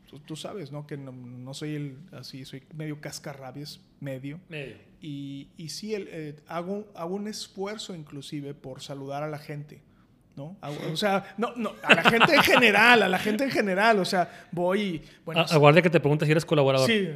tú, 0.07 0.19
tú 0.19 0.35
sabes, 0.35 0.71
¿no? 0.71 0.85
Que 0.87 0.97
no, 0.97 1.11
no 1.11 1.53
soy 1.53 1.75
el, 1.75 1.97
así, 2.11 2.45
soy 2.45 2.63
medio 2.75 3.01
cascarrabias, 3.01 3.79
medio. 3.99 4.39
Medio. 4.49 4.75
Y, 5.01 5.49
y 5.57 5.69
sí, 5.69 5.95
el, 5.95 6.07
eh, 6.11 6.35
hago, 6.47 6.87
hago 6.95 7.15
un 7.15 7.27
esfuerzo 7.27 7.95
inclusive 7.95 8.53
por 8.53 8.81
saludar 8.81 9.23
a 9.23 9.27
la 9.29 9.39
gente. 9.39 9.81
¿no? 10.35 10.57
O 10.89 10.95
sea, 10.95 11.35
no, 11.37 11.53
no, 11.57 11.73
a 11.83 11.95
la 11.95 12.03
gente 12.03 12.33
en 12.33 12.41
general, 12.43 13.03
a 13.03 13.09
la 13.09 13.19
gente 13.19 13.43
en 13.43 13.51
general. 13.51 13.99
O 13.99 14.05
sea, 14.05 14.47
voy 14.53 14.81
y. 14.81 15.03
Bueno, 15.25 15.41
aguarde 15.41 15.81
que 15.81 15.89
te 15.89 15.99
pregunte 15.99 16.25
si 16.25 16.31
eres 16.31 16.45
colaborador. 16.45 16.89
sí, 16.89 17.09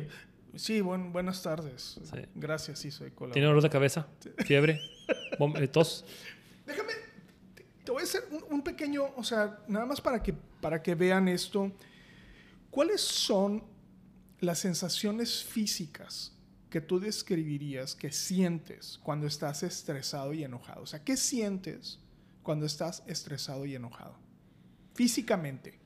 sí 0.55 0.81
buen- 0.81 1.13
buenas 1.13 1.41
tardes. 1.41 1.99
Sí. 2.03 2.17
Gracias, 2.35 2.79
sí, 2.79 2.91
soy 2.91 3.11
colaborador. 3.11 3.33
¿Tiene 3.33 3.47
dolor 3.47 3.63
de 3.63 3.69
cabeza? 3.69 4.07
¿Fiebre? 4.39 4.81
eh, 5.55 5.67
¿Tos? 5.69 6.05
Déjame, 6.65 6.91
te, 7.83 7.91
voy 7.91 8.01
a 8.01 8.03
hacer 8.03 8.23
un, 8.31 8.43
un 8.49 8.61
pequeño, 8.61 9.05
o 9.15 9.23
sea, 9.23 9.59
nada 9.67 9.85
más 9.85 10.01
para 10.01 10.21
que, 10.21 10.33
para 10.33 10.81
que 10.81 10.95
vean 10.95 11.27
esto. 11.27 11.71
¿Cuáles 12.69 13.01
son 13.01 13.63
las 14.39 14.59
sensaciones 14.59 15.43
físicas 15.43 16.35
que 16.69 16.81
tú 16.81 16.99
describirías 16.99 17.95
que 17.95 18.11
sientes 18.11 18.99
cuando 19.03 19.27
estás 19.27 19.63
estresado 19.63 20.33
y 20.33 20.43
enojado? 20.43 20.83
O 20.83 20.87
sea, 20.87 21.03
¿qué 21.03 21.17
sientes 21.17 21.99
cuando 22.41 22.65
estás 22.65 23.03
estresado 23.07 23.65
y 23.65 23.75
enojado? 23.75 24.17
Físicamente, 24.95 25.79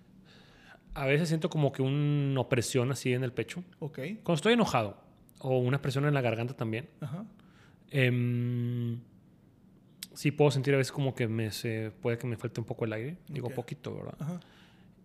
A 0.94 1.06
veces 1.06 1.28
siento 1.28 1.50
como 1.50 1.72
que 1.72 1.82
una 1.82 2.42
opresión 2.42 2.92
así 2.92 3.14
en 3.14 3.24
el 3.24 3.32
pecho. 3.32 3.64
¿ok? 3.80 4.00
Cuando 4.24 4.34
estoy 4.34 4.54
enojado, 4.54 4.98
o 5.40 5.60
una 5.60 5.82
presión 5.82 6.06
en 6.06 6.14
la 6.14 6.22
garganta 6.22 6.56
también. 6.56 6.90
Ajá. 7.02 7.26
Em, 7.90 9.00
sí 10.18 10.32
puedo 10.32 10.50
sentir 10.50 10.74
a 10.74 10.78
veces 10.78 10.92
como 10.92 11.14
que 11.14 11.28
me 11.28 11.52
se, 11.52 11.92
puede 12.02 12.18
que 12.18 12.26
me 12.26 12.38
falte 12.38 12.60
un 12.60 12.66
poco 12.66 12.86
el 12.86 12.94
aire. 12.94 13.18
Digo 13.28 13.48
Ok. 13.50 13.54
poquito, 13.54 13.96
¿verdad? 13.96 14.16
Ajá. 14.20 14.40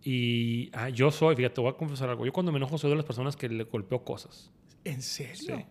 Y 0.01 0.69
ah, 0.73 0.89
yo 0.89 1.11
soy, 1.11 1.35
fíjate, 1.35 1.55
te 1.55 1.61
voy 1.61 1.69
a 1.69 1.77
confesar 1.77 2.09
algo. 2.09 2.25
Yo 2.25 2.33
cuando 2.33 2.51
me 2.51 2.57
enojo 2.57 2.77
soy 2.79 2.89
de 2.89 2.95
las 2.95 3.05
personas 3.05 3.35
que 3.37 3.47
le 3.47 3.63
golpeo 3.65 4.03
cosas. 4.03 4.51
¿En 4.83 5.01
serio? 5.03 5.57
Sí. 5.57 5.65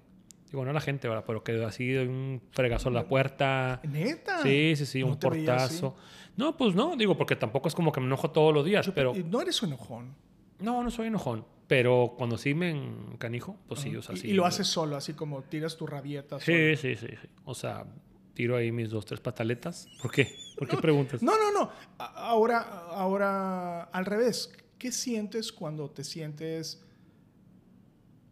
Digo, 0.50 0.64
no 0.64 0.70
a 0.70 0.74
la 0.74 0.80
gente, 0.80 1.08
¿verdad? 1.08 1.24
Pero 1.26 1.42
que 1.42 1.62
así 1.64 1.92
un 1.96 2.40
fregazo 2.52 2.88
a 2.88 2.92
la 2.92 3.08
puerta. 3.08 3.80
¿Neta? 3.82 4.42
Sí, 4.42 4.74
sí, 4.76 4.86
sí, 4.86 5.00
No 5.00 5.08
un 5.08 5.18
portazo. 5.18 5.96
No, 6.36 6.56
pues 6.56 6.74
no, 6.74 6.96
digo, 6.96 7.16
porque 7.16 7.36
tampoco 7.36 7.68
es 7.68 7.74
como 7.74 7.90
que 7.90 8.00
me 8.00 8.06
enojo 8.06 8.30
todos 8.30 8.54
los 8.54 8.64
días, 8.64 8.86
Yo- 8.86 8.94
pero... 8.94 9.14
y 9.16 9.24
No 9.24 9.40
eres 9.40 9.60
un 9.62 9.70
enojón. 9.70 10.14
No, 10.60 10.82
no 10.84 10.90
soy 10.90 11.08
enojón. 11.08 11.44
Pero 11.66 12.14
cuando 12.16 12.38
sí 12.38 12.54
me 12.54 12.70
encanijo, 12.70 13.56
pues 13.66 13.80
sí, 13.80 13.90
Ajá. 13.90 13.98
o 13.98 14.02
sea, 14.02 14.14
y, 14.14 14.18
sí. 14.18 14.28
y 14.28 14.32
lo 14.34 14.44
haces 14.46 14.66
solo, 14.66 14.96
así 14.96 15.14
como 15.14 15.42
tiras 15.42 15.76
tu 15.76 15.86
rabieta. 15.86 16.38
solo. 16.38 16.56
Sí, 16.58 16.76
sí, 16.76 16.94
sí, 16.96 17.06
sí. 17.20 17.28
O 17.44 17.54
sea, 17.54 17.84
tiro 18.34 18.56
ahí 18.56 18.72
mis 18.72 18.90
dos, 18.90 19.04
tres 19.04 19.20
pataletas. 19.20 19.88
¿Por 20.00 20.10
qué? 20.10 20.36
¿Por 20.56 20.68
qué 20.68 20.76
preguntas? 20.76 21.22
No, 21.22 21.32
no, 21.38 21.52
no. 21.52 21.70
Ahora, 21.98 22.58
ahora 22.90 23.82
al 23.84 24.04
revés. 24.06 24.52
¿Qué 24.78 24.90
sientes 24.92 25.52
cuando 25.52 25.90
te 25.90 26.02
sientes 26.04 26.82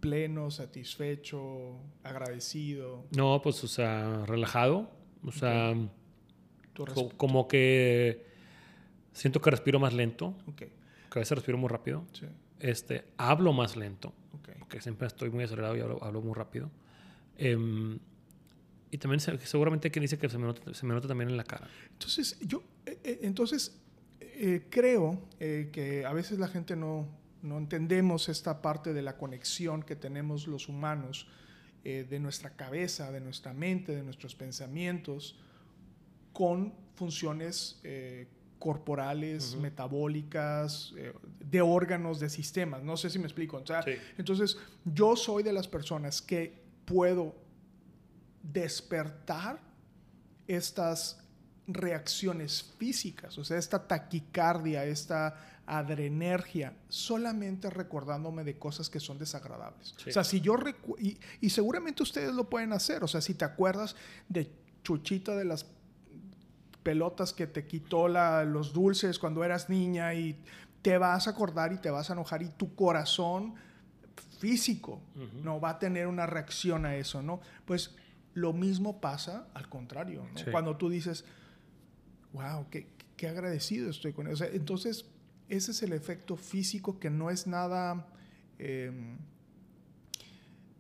pleno, 0.01 0.51
satisfecho, 0.51 1.77
agradecido? 2.03 3.05
No, 3.17 3.41
pues, 3.43 3.63
o 3.65 3.69
sea, 3.69 4.25
relajado. 4.27 4.91
O 5.25 5.33
sea, 5.33 5.75
como 7.17 7.47
que 7.47 8.25
siento 9.13 9.41
que 9.41 9.51
respiro 9.51 9.79
más 9.79 9.93
lento, 9.93 10.35
Ok, 10.47 10.57
que 10.57 10.73
a 11.11 11.19
veces 11.19 11.37
respiro 11.37 11.59
muy 11.59 11.69
rápido. 11.69 12.05
sí, 12.13 12.27
Este, 12.59 13.05
hablo 13.19 13.53
más 13.53 13.77
lento, 13.77 14.15
ok. 14.33 14.49
porque 14.61 14.81
siempre 14.81 15.07
estoy 15.07 15.31
muy 15.31 15.45
acelerado 15.45 15.77
y 15.77 15.81
hablo, 15.81 16.03
hablo 16.03 16.23
muy 16.23 16.33
rápido. 16.35 16.71
Em, 17.37 17.99
y 18.91 18.99
también 18.99 19.21
se- 19.21 19.39
seguramente 19.39 19.91
quien 19.91 20.03
dice 20.03 20.19
que 20.19 20.29
se 20.29 20.39
me, 20.39 20.47
nota, 20.47 20.75
se 20.75 20.85
me 20.87 20.95
nota 20.95 21.07
también 21.09 21.31
en 21.31 21.37
la 21.37 21.45
cara. 21.45 21.69
Entonces, 21.93 22.39
yo, 22.41 22.63
eh, 22.87 22.99
eh, 23.05 23.19
entonces, 23.23 23.77
eh, 24.21 24.67
creo 24.71 25.29
eh, 25.39 25.71
que 25.73 26.05
a 26.07 26.13
veces 26.13 26.39
la 26.39 26.49
gente 26.49 26.75
no, 26.77 27.09
no 27.43 27.59
entendemos 27.59 28.29
esta 28.29 28.63
parte 28.63 28.93
de 28.93 29.03
la 29.03 29.17
conexión 29.17 29.83
que 29.83 29.97
tenemos 29.97 30.47
los 30.47 30.69
humanos 30.69 31.29
eh, 31.85 32.07
de 32.09 32.19
nuestra 32.21 32.51
cabeza, 32.57 33.11
de 33.13 33.21
nuestra 33.21 33.53
mente, 33.55 33.95
de 33.95 34.03
nuestros 34.03 34.35
pensamientos, 34.35 35.39
con 36.33 36.75
funciones 36.97 37.81
eh, 37.85 38.27
corporales, 38.59 39.53
Ujú. 39.53 39.63
metabólicas, 39.63 40.93
eh, 40.97 41.13
de 41.49 41.61
órganos, 41.63 42.21
de 42.21 42.29
sistemas. 42.29 42.83
No 42.83 42.97
sé 42.97 43.09
si 43.11 43.19
me 43.19 43.25
explico. 43.25 43.57
O 43.57 43.67
sea, 43.67 43.83
Sí. 43.83 43.93
Entonces, 44.19 44.59
yo 44.85 45.17
soy 45.17 45.43
de 45.43 45.53
las 45.53 45.67
personas 45.67 46.21
que 46.21 46.63
puedo 46.85 47.35
despertar 48.43 49.61
estas 50.47 51.19
reacciones 51.67 52.63
físicas, 52.79 53.39
o 53.39 53.45
sea, 53.45 53.57
esta 53.59 53.87
taquicardia, 53.87 54.85
esta 54.85 55.37
adrenergia, 55.67 56.75
solamente 56.89 57.71
recordándome 57.71 58.43
de 58.43 58.59
cosas 58.59 58.91
que 58.91 58.99
son 58.99 59.19
desagradables. 59.19 59.95
Sí. 60.03 60.11
O 60.11 60.13
sea, 60.13 60.25
si 60.25 60.41
yo 60.41 60.57
y, 60.99 61.17
y 61.41 61.51
seguramente 61.51 62.03
ustedes 62.03 62.35
lo 62.35 62.51
pueden 62.51 62.73
hacer, 62.73 63.05
o 63.05 63.09
sea, 63.09 63.21
si 63.21 63.35
te 63.35 63.45
acuerdas 63.45 63.95
de 64.29 64.51
Chuchita 64.83 65.37
de 65.37 65.45
las 65.45 65.67
pelotas 66.83 67.33
que 67.33 67.47
te 67.47 67.67
quitó 67.67 68.09
la- 68.09 68.45
los 68.45 68.73
dulces 68.73 69.19
cuando 69.19 69.45
eras 69.45 69.69
niña 69.69 70.15
y 70.15 70.43
te 70.83 70.99
vas 70.99 71.29
a 71.29 71.31
acordar 71.31 71.73
y 71.73 71.77
te 71.79 71.91
vas 71.91 72.11
a 72.11 72.15
enojar 72.15 72.43
y 72.43 72.49
tu 72.49 72.75
corazón 72.75 73.55
físico 74.39 75.01
no 75.45 75.61
va 75.61 75.71
a 75.71 75.79
tener 75.79 76.07
una 76.07 76.27
reacción 76.27 76.87
a 76.87 76.97
eso, 76.97 77.23
¿no? 77.23 77.41
Pues 77.67 77.95
lo 78.35 78.53
mismo 78.53 79.01
pasa 79.01 79.49
al 79.55 79.69
contrario, 79.69 80.27
¿no? 80.33 80.39
Sí. 80.39 80.51
Cuando 80.51 80.77
tú 80.77 80.89
dices, 80.89 81.25
wow, 82.33 82.67
qué, 82.71 82.87
qué 83.17 83.29
agradecido 83.29 83.91
estoy 83.91 84.13
con 84.13 84.27
eso. 84.27 84.37
Sea, 84.37 84.49
entonces, 84.53 85.05
ese 85.49 85.73
es 85.73 85.83
el 85.83 85.93
efecto 85.93 86.37
físico 86.37 86.99
que 86.99 87.11
no 87.11 87.31
es 87.31 87.47
nada, 87.47 88.07
eh, 88.59 88.93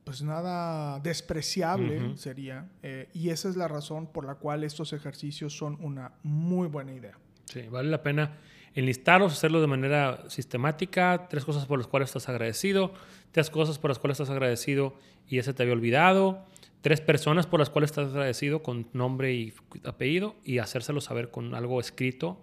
pues 0.04 0.22
nada 0.22 1.00
despreciable 1.00 2.16
sería. 2.16 2.68
eh, 2.82 3.08
y 3.12 3.30
esa 3.30 3.48
es 3.48 3.56
la 3.56 3.68
razón 3.68 4.06
por 4.06 4.24
la 4.24 4.36
cual 4.36 4.64
estos 4.64 4.92
ejercicios 4.92 5.56
son 5.56 5.76
una 5.80 6.12
muy 6.22 6.68
buena 6.68 6.92
idea. 6.92 7.18
Sí, 7.46 7.62
vale 7.68 7.90
la 7.90 8.02
pena 8.02 8.38
enlistarlos, 8.74 9.32
hacerlo 9.32 9.60
de 9.60 9.66
manera 9.66 10.28
sistemática. 10.28 11.26
Tres 11.28 11.44
cosas 11.44 11.66
por 11.66 11.78
las 11.78 11.88
cuales 11.88 12.08
estás 12.08 12.28
agradecido, 12.28 12.92
tres 13.32 13.50
cosas 13.50 13.78
por 13.78 13.90
las 13.90 13.98
cuales 13.98 14.20
estás 14.20 14.30
agradecido 14.30 14.94
y 15.28 15.38
ese 15.38 15.52
te 15.54 15.62
había 15.62 15.74
olvidado, 15.74 16.44
tres 16.80 17.00
personas 17.00 17.46
por 17.46 17.60
las 17.60 17.70
cuales 17.70 17.90
estás 17.90 18.08
agradecido 18.10 18.62
con 18.62 18.88
nombre 18.92 19.32
y 19.34 19.52
apellido 19.84 20.36
y 20.44 20.58
hacérselo 20.58 21.00
saber 21.00 21.30
con 21.30 21.54
algo 21.54 21.80
escrito. 21.80 22.38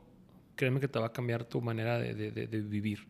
Créeme 0.55 0.79
que 0.79 0.87
te 0.87 0.99
va 0.99 1.07
a 1.07 1.13
cambiar 1.13 1.43
tu 1.45 1.61
manera 1.61 1.97
de, 1.99 2.13
de- 2.13 2.31
de- 2.31 2.47
de 2.47 2.61
vivir. 2.61 3.07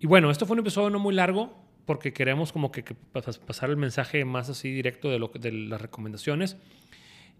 Y 0.00 0.06
bueno, 0.06 0.30
esto 0.30 0.46
fue 0.46 0.54
un 0.54 0.60
episodio 0.60 0.90
no 0.90 0.98
muy 0.98 1.14
largo 1.14 1.56
porque 1.86 2.12
queremos 2.12 2.52
como 2.52 2.70
que, 2.70 2.84
que 2.84 2.94
pas- 3.12 3.38
pasar 3.40 3.70
el 3.70 3.76
mensaje 3.76 4.24
más 4.24 4.48
así 4.50 4.70
directo 4.70 5.10
de, 5.10 5.18
lo, 5.18 5.28
de 5.28 5.50
las 5.52 5.80
recomendaciones. 5.80 6.56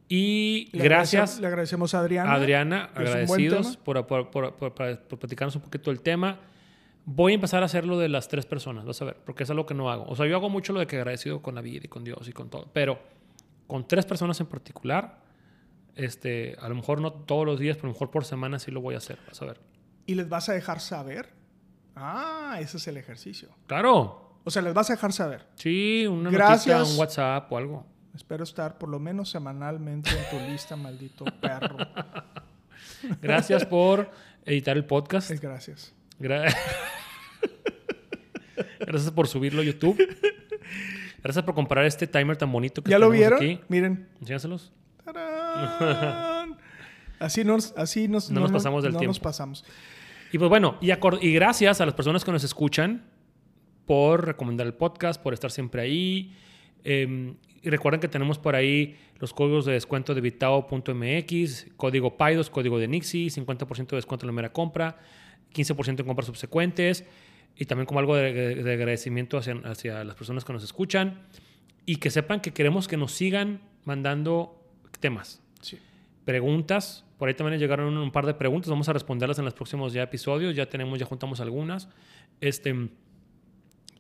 Y 0.09 0.71
Le 0.73 0.85
gracias. 0.85 1.39
Le 1.39 1.47
agradecemos 1.47 1.95
a 1.95 2.01
Adriana. 2.01 2.33
Adriana, 2.33 2.91
agradecidos 2.95 3.77
por, 3.77 4.07
por, 4.07 4.31
por, 4.31 4.57
por- 4.57 4.75
por- 4.75 4.99
por 5.01 5.19
platicarnos 5.19 5.55
un 5.57 5.63
poquito 5.63 5.91
del 5.91 6.01
tema. 6.01 6.41
Voy 7.11 7.33
a 7.33 7.35
empezar 7.37 7.63
a 7.63 7.67
hacer 7.67 7.87
lo 7.87 7.99
de 7.99 8.09
las 8.11 8.29
tres 8.29 8.45
personas, 8.45 8.85
vas 8.85 9.01
a 9.01 9.07
ver, 9.07 9.17
porque 9.25 9.45
es 9.45 9.51
algo 9.51 9.65
que 9.65 9.73
no 9.73 9.91
hago. 9.91 10.05
O 10.09 10.15
sea, 10.15 10.27
yo 10.27 10.37
hago 10.37 10.51
mucho 10.51 10.75
lo 10.75 10.81
de 10.81 10.87
que 10.87 10.97
agradecido 10.97 11.41
con 11.41 11.55
la 11.55 11.63
vida 11.63 11.81
y 11.85 11.89
con 11.89 12.05
Dios 12.05 12.29
y 12.29 12.33
con 12.33 12.51
todo, 12.51 12.69
pero 12.73 12.99
con 13.67 13.89
tres 13.89 14.05
personas 14.05 14.39
en 14.41 14.47
particular, 14.47 15.21
este, 15.95 16.55
a 16.61 16.69
lo 16.69 16.75
mejor 16.75 17.01
no 17.01 17.13
todos 17.13 17.47
los 17.47 17.59
días, 17.59 17.77
pero 17.77 17.87
a 17.87 17.91
lo 17.91 17.93
mejor 17.95 18.11
por 18.11 18.27
semana 18.27 18.59
sí 18.59 18.71
lo 18.71 18.83
voy 18.83 18.95
a 18.95 18.99
hacer, 18.99 19.19
vas 19.27 19.41
a 19.41 19.47
ver. 19.47 19.61
Y 20.05 20.17
les 20.17 20.29
vas 20.29 20.49
a 20.51 20.53
dejar 20.53 20.81
saber. 20.81 21.33
Ah, 21.97 22.59
ese 22.61 22.77
es 22.77 22.87
el 22.89 22.97
ejercicio. 22.99 23.49
Claro, 23.67 24.39
O 24.45 24.51
sea, 24.51 24.61
les 24.63 24.75
vas 24.75 24.91
a 24.91 24.93
dejar 24.95 25.13
saber. 25.13 25.47
sí, 25.55 26.07
una 26.07 26.31
Gracias. 26.31 26.79
notita, 26.79 26.93
un 26.95 27.01
WhatsApp 27.01 27.53
o 27.53 27.57
algo. 27.57 27.87
Espero 28.15 28.45
estar 28.45 28.77
por 28.79 28.89
lo 28.91 28.99
menos 28.99 29.31
semanalmente 29.31 30.11
en 30.11 30.31
tu 30.31 30.51
lista, 30.51 30.77
maldito 30.77 31.25
perro. 31.41 31.77
Gracias 33.23 33.65
por 33.65 34.11
editar 34.45 34.77
el 34.77 34.85
podcast. 34.85 35.31
Gracias. 35.31 35.95
Gra- 36.21 36.55
Gracias 38.81 39.11
por 39.13 39.29
subirlo 39.29 39.61
a 39.63 39.65
YouTube. 39.65 39.97
Gracias 41.23 41.45
por 41.45 41.55
comprar 41.55 41.85
este 41.85 42.07
timer 42.07 42.37
tan 42.37 42.51
bonito 42.51 42.83
que 42.83 42.91
¿Ya 42.91 42.99
lo 42.99 43.11
vieron? 43.11 43.35
aquí. 43.39 43.61
Miren. 43.69 44.09
Enséñaselos. 44.21 44.73
Así 47.19 47.45
nos, 47.45 47.75
así 47.77 48.09
nos, 48.09 48.31
No 48.31 48.41
nos 48.41 48.53
pasamos 48.53 48.83
del 48.85 48.93
no 48.93 48.99
tiempo. 48.99 49.11
nos 49.11 49.21
pasamos. 49.21 49.65
Y 50.33 50.39
pues 50.39 50.49
bueno, 50.49 50.77
y, 50.81 51.33
gracias 51.33 51.81
a 51.81 51.87
las 51.87 51.95
personas 51.95 52.25
que 52.25 52.31
nos 52.33 52.45
escuchan 52.45 53.05
por 53.87 54.27
recomendar 54.27 54.67
el 54.67 54.75
podcast, 54.75 55.21
por 55.21 55.35
estar 55.35 55.51
siempre 55.51 55.83
ahí. 55.83 56.35
Eh, 56.85 57.35
y 57.63 57.71
recuerden 57.71 58.01
que 58.01 58.09
tenemos 58.09 58.39
por 58.39 58.55
ahí 58.55 58.97
los 59.19 59.33
códigos 59.35 59.65
de 59.67 59.73
descuento 59.73 60.15
de 60.15 60.21
vitao.mx, 60.21 61.67
código 61.77 62.17
PAIDOS, 62.17 62.51
código 62.51 62.79
de 62.79 62.87
Nixie, 62.87 63.29
50% 63.31 63.89
de 63.89 63.97
descuento 63.97 64.25
en 64.25 64.29
la 64.29 64.33
mera 64.33 64.53
compra, 64.53 64.97
15% 65.55 66.01
en 66.01 66.07
compras 66.07 66.27
subsecuentes 66.27 67.05
y 67.57 67.65
también 67.65 67.87
como 67.87 68.01
algo 68.01 68.15
de, 68.17 68.55
de 68.63 68.73
agradecimiento 68.73 69.39
hacia, 69.39 69.55
hacia, 69.65 70.05
las 70.05 70.15
personas 70.15 70.45
que 70.45 70.53
nos 70.53 70.63
escuchan 70.63 71.23
y 71.87 71.97
que 71.97 72.11
sepan 72.11 72.41
que 72.41 72.53
queremos 72.53 72.87
que 72.89 72.97
nos 72.97 73.13
sigan 73.13 73.61
mandando 73.85 74.63
temas, 75.01 75.41
Sí. 75.61 75.79
preguntas. 76.25 77.05
Por 77.19 77.29
ahí 77.29 77.35
también 77.35 77.59
llegaron 77.59 77.97
un 77.97 78.13
par 78.13 78.27
de 78.27 78.35
preguntas, 78.35 78.71
vamos 78.71 78.89
a 78.89 78.93
responderlas 78.93 79.39
en 79.41 79.45
los 79.45 79.55
próximos 79.55 79.93
ya 79.93 80.03
episodios, 80.03 80.55
ya 80.55 80.67
tenemos, 80.69 80.99
ya 80.99 81.07
juntamos 81.07 81.41
algunas. 81.41 81.89
Este, 82.41 82.91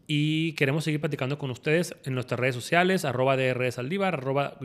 y 0.06 0.52
queremos 0.52 0.84
seguir 0.84 1.00
platicando 1.00 1.36
con 1.38 1.50
ustedes 1.50 1.94
en 2.04 2.14
nuestras 2.14 2.40
redes 2.40 2.54
sociales, 2.54 3.04
arroba 3.04 3.36
DR 3.36 3.70
Saldívar, 3.72 4.14
arroba 4.14 4.56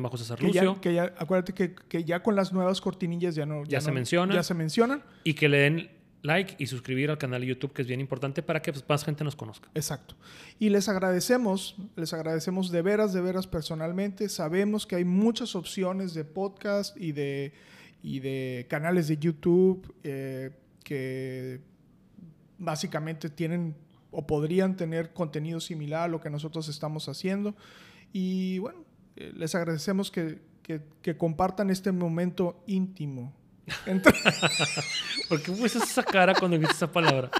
bajo 0.00 0.16
César 0.16 0.38
Que 0.38 0.50
ya, 0.52 0.80
que 0.80 0.94
ya- 0.94 1.12
acuérdate 1.18 1.52
que, 1.52 1.74
que 1.74 2.04
ya 2.04 2.22
con 2.22 2.36
las 2.36 2.52
nuevas 2.52 2.80
cortinillas 2.80 3.34
ya 3.34 3.44
no. 3.44 3.64
Ya 3.64 3.80
se 3.80 3.88
no- 3.88 3.94
mencionan. 3.94 4.34
Ya 4.36 4.42
se 4.42 4.54
mencionan. 4.54 5.02
Y 5.24 5.34
que 5.34 5.48
le 5.48 5.58
den 5.58 5.90
like 6.22 6.54
y 6.58 6.66
suscribir 6.68 7.10
al 7.10 7.18
canal 7.18 7.40
de 7.40 7.48
YouTube, 7.48 7.72
que 7.72 7.82
es 7.82 7.88
bien 7.88 8.00
importante 8.00 8.42
para 8.42 8.62
que 8.62 8.72
pues, 8.72 8.84
más 8.88 9.04
gente 9.04 9.24
nos 9.24 9.34
conozca. 9.36 9.68
Exacto. 9.74 10.14
Y 10.58 10.68
les 10.70 10.88
agradecemos, 10.88 11.76
les 11.96 12.12
agradecemos 12.12 12.70
de 12.70 12.80
veras, 12.82 13.12
de 13.12 13.20
veras 13.20 13.46
personalmente. 13.46 14.28
Sabemos 14.28 14.86
que 14.86 14.96
hay 14.96 15.04
muchas 15.04 15.56
opciones 15.56 16.14
de 16.14 16.24
podcast 16.24 16.96
y 16.96 17.12
de, 17.12 17.52
y 18.02 18.20
de 18.20 18.66
canales 18.70 19.08
de 19.08 19.16
YouTube 19.18 19.92
eh, 20.04 20.50
que 20.84 21.60
básicamente 22.58 23.28
tienen 23.28 23.74
o 24.10 24.26
podrían 24.26 24.76
tener 24.76 25.12
contenido 25.12 25.58
similar 25.60 26.02
a 26.02 26.08
lo 26.08 26.20
que 26.20 26.30
nosotros 26.30 26.68
estamos 26.68 27.08
haciendo. 27.08 27.56
Y 28.12 28.58
bueno, 28.58 28.84
eh, 29.16 29.32
les 29.34 29.54
agradecemos 29.54 30.10
que, 30.10 30.40
que- 30.62 30.82
que 31.02 31.16
compartan 31.16 31.70
este 31.70 31.90
momento 31.92 32.62
íntimo. 32.66 33.34
Entre- 33.86 34.12
¿Por 35.28 35.40
qué 35.42 35.52
pusiste 35.52 35.84
esa 35.84 36.02
cara 36.02 36.34
cuando 36.34 36.58
viste 36.58 36.74
esa 36.74 36.90
palabra? 36.90 37.30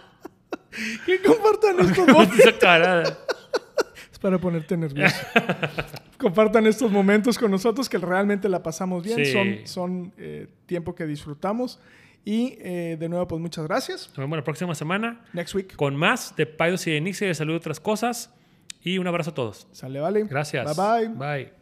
que 1.06 1.20
compartan 1.22 1.80
estos 1.80 1.96
¿Cómo 1.98 2.12
momentos. 2.14 2.38
esa 2.38 2.58
cara? 2.58 3.02
Es 4.12 4.18
para 4.18 4.38
ponerte 4.38 4.76
nervioso. 4.76 5.16
Compartan 6.18 6.66
estos 6.66 6.90
momentos 6.90 7.36
con 7.38 7.50
nosotros 7.50 7.88
que 7.88 7.98
realmente 7.98 8.48
la 8.48 8.62
pasamos 8.62 9.02
bien. 9.02 9.24
Sí. 9.24 9.32
Son, 9.32 9.66
son 9.66 10.12
eh, 10.18 10.46
tiempo 10.66 10.94
que 10.94 11.06
disfrutamos. 11.06 11.80
Y 12.24 12.56
eh, 12.60 12.96
de 13.00 13.08
nuevo, 13.08 13.26
pues 13.26 13.40
muchas 13.40 13.64
gracias. 13.66 14.06
Nos 14.10 14.18
vemos 14.18 14.38
la 14.38 14.44
próxima 14.44 14.74
semana 14.76 15.24
Next 15.32 15.54
week. 15.56 15.74
con 15.74 15.96
más 15.96 16.36
de 16.36 16.46
Paidos 16.46 16.86
y 16.86 16.92
de 16.92 17.00
Nixie, 17.00 17.26
de 17.26 17.34
salud 17.34 17.54
y 17.54 17.56
otras 17.56 17.80
cosas. 17.80 18.30
Y 18.80 18.98
un 18.98 19.06
abrazo 19.08 19.30
a 19.30 19.34
todos. 19.34 19.66
Sale, 19.72 19.98
vale. 19.98 20.22
Gracias. 20.24 20.76
Bye 20.76 21.08
bye. 21.08 21.14
Bye. 21.44 21.61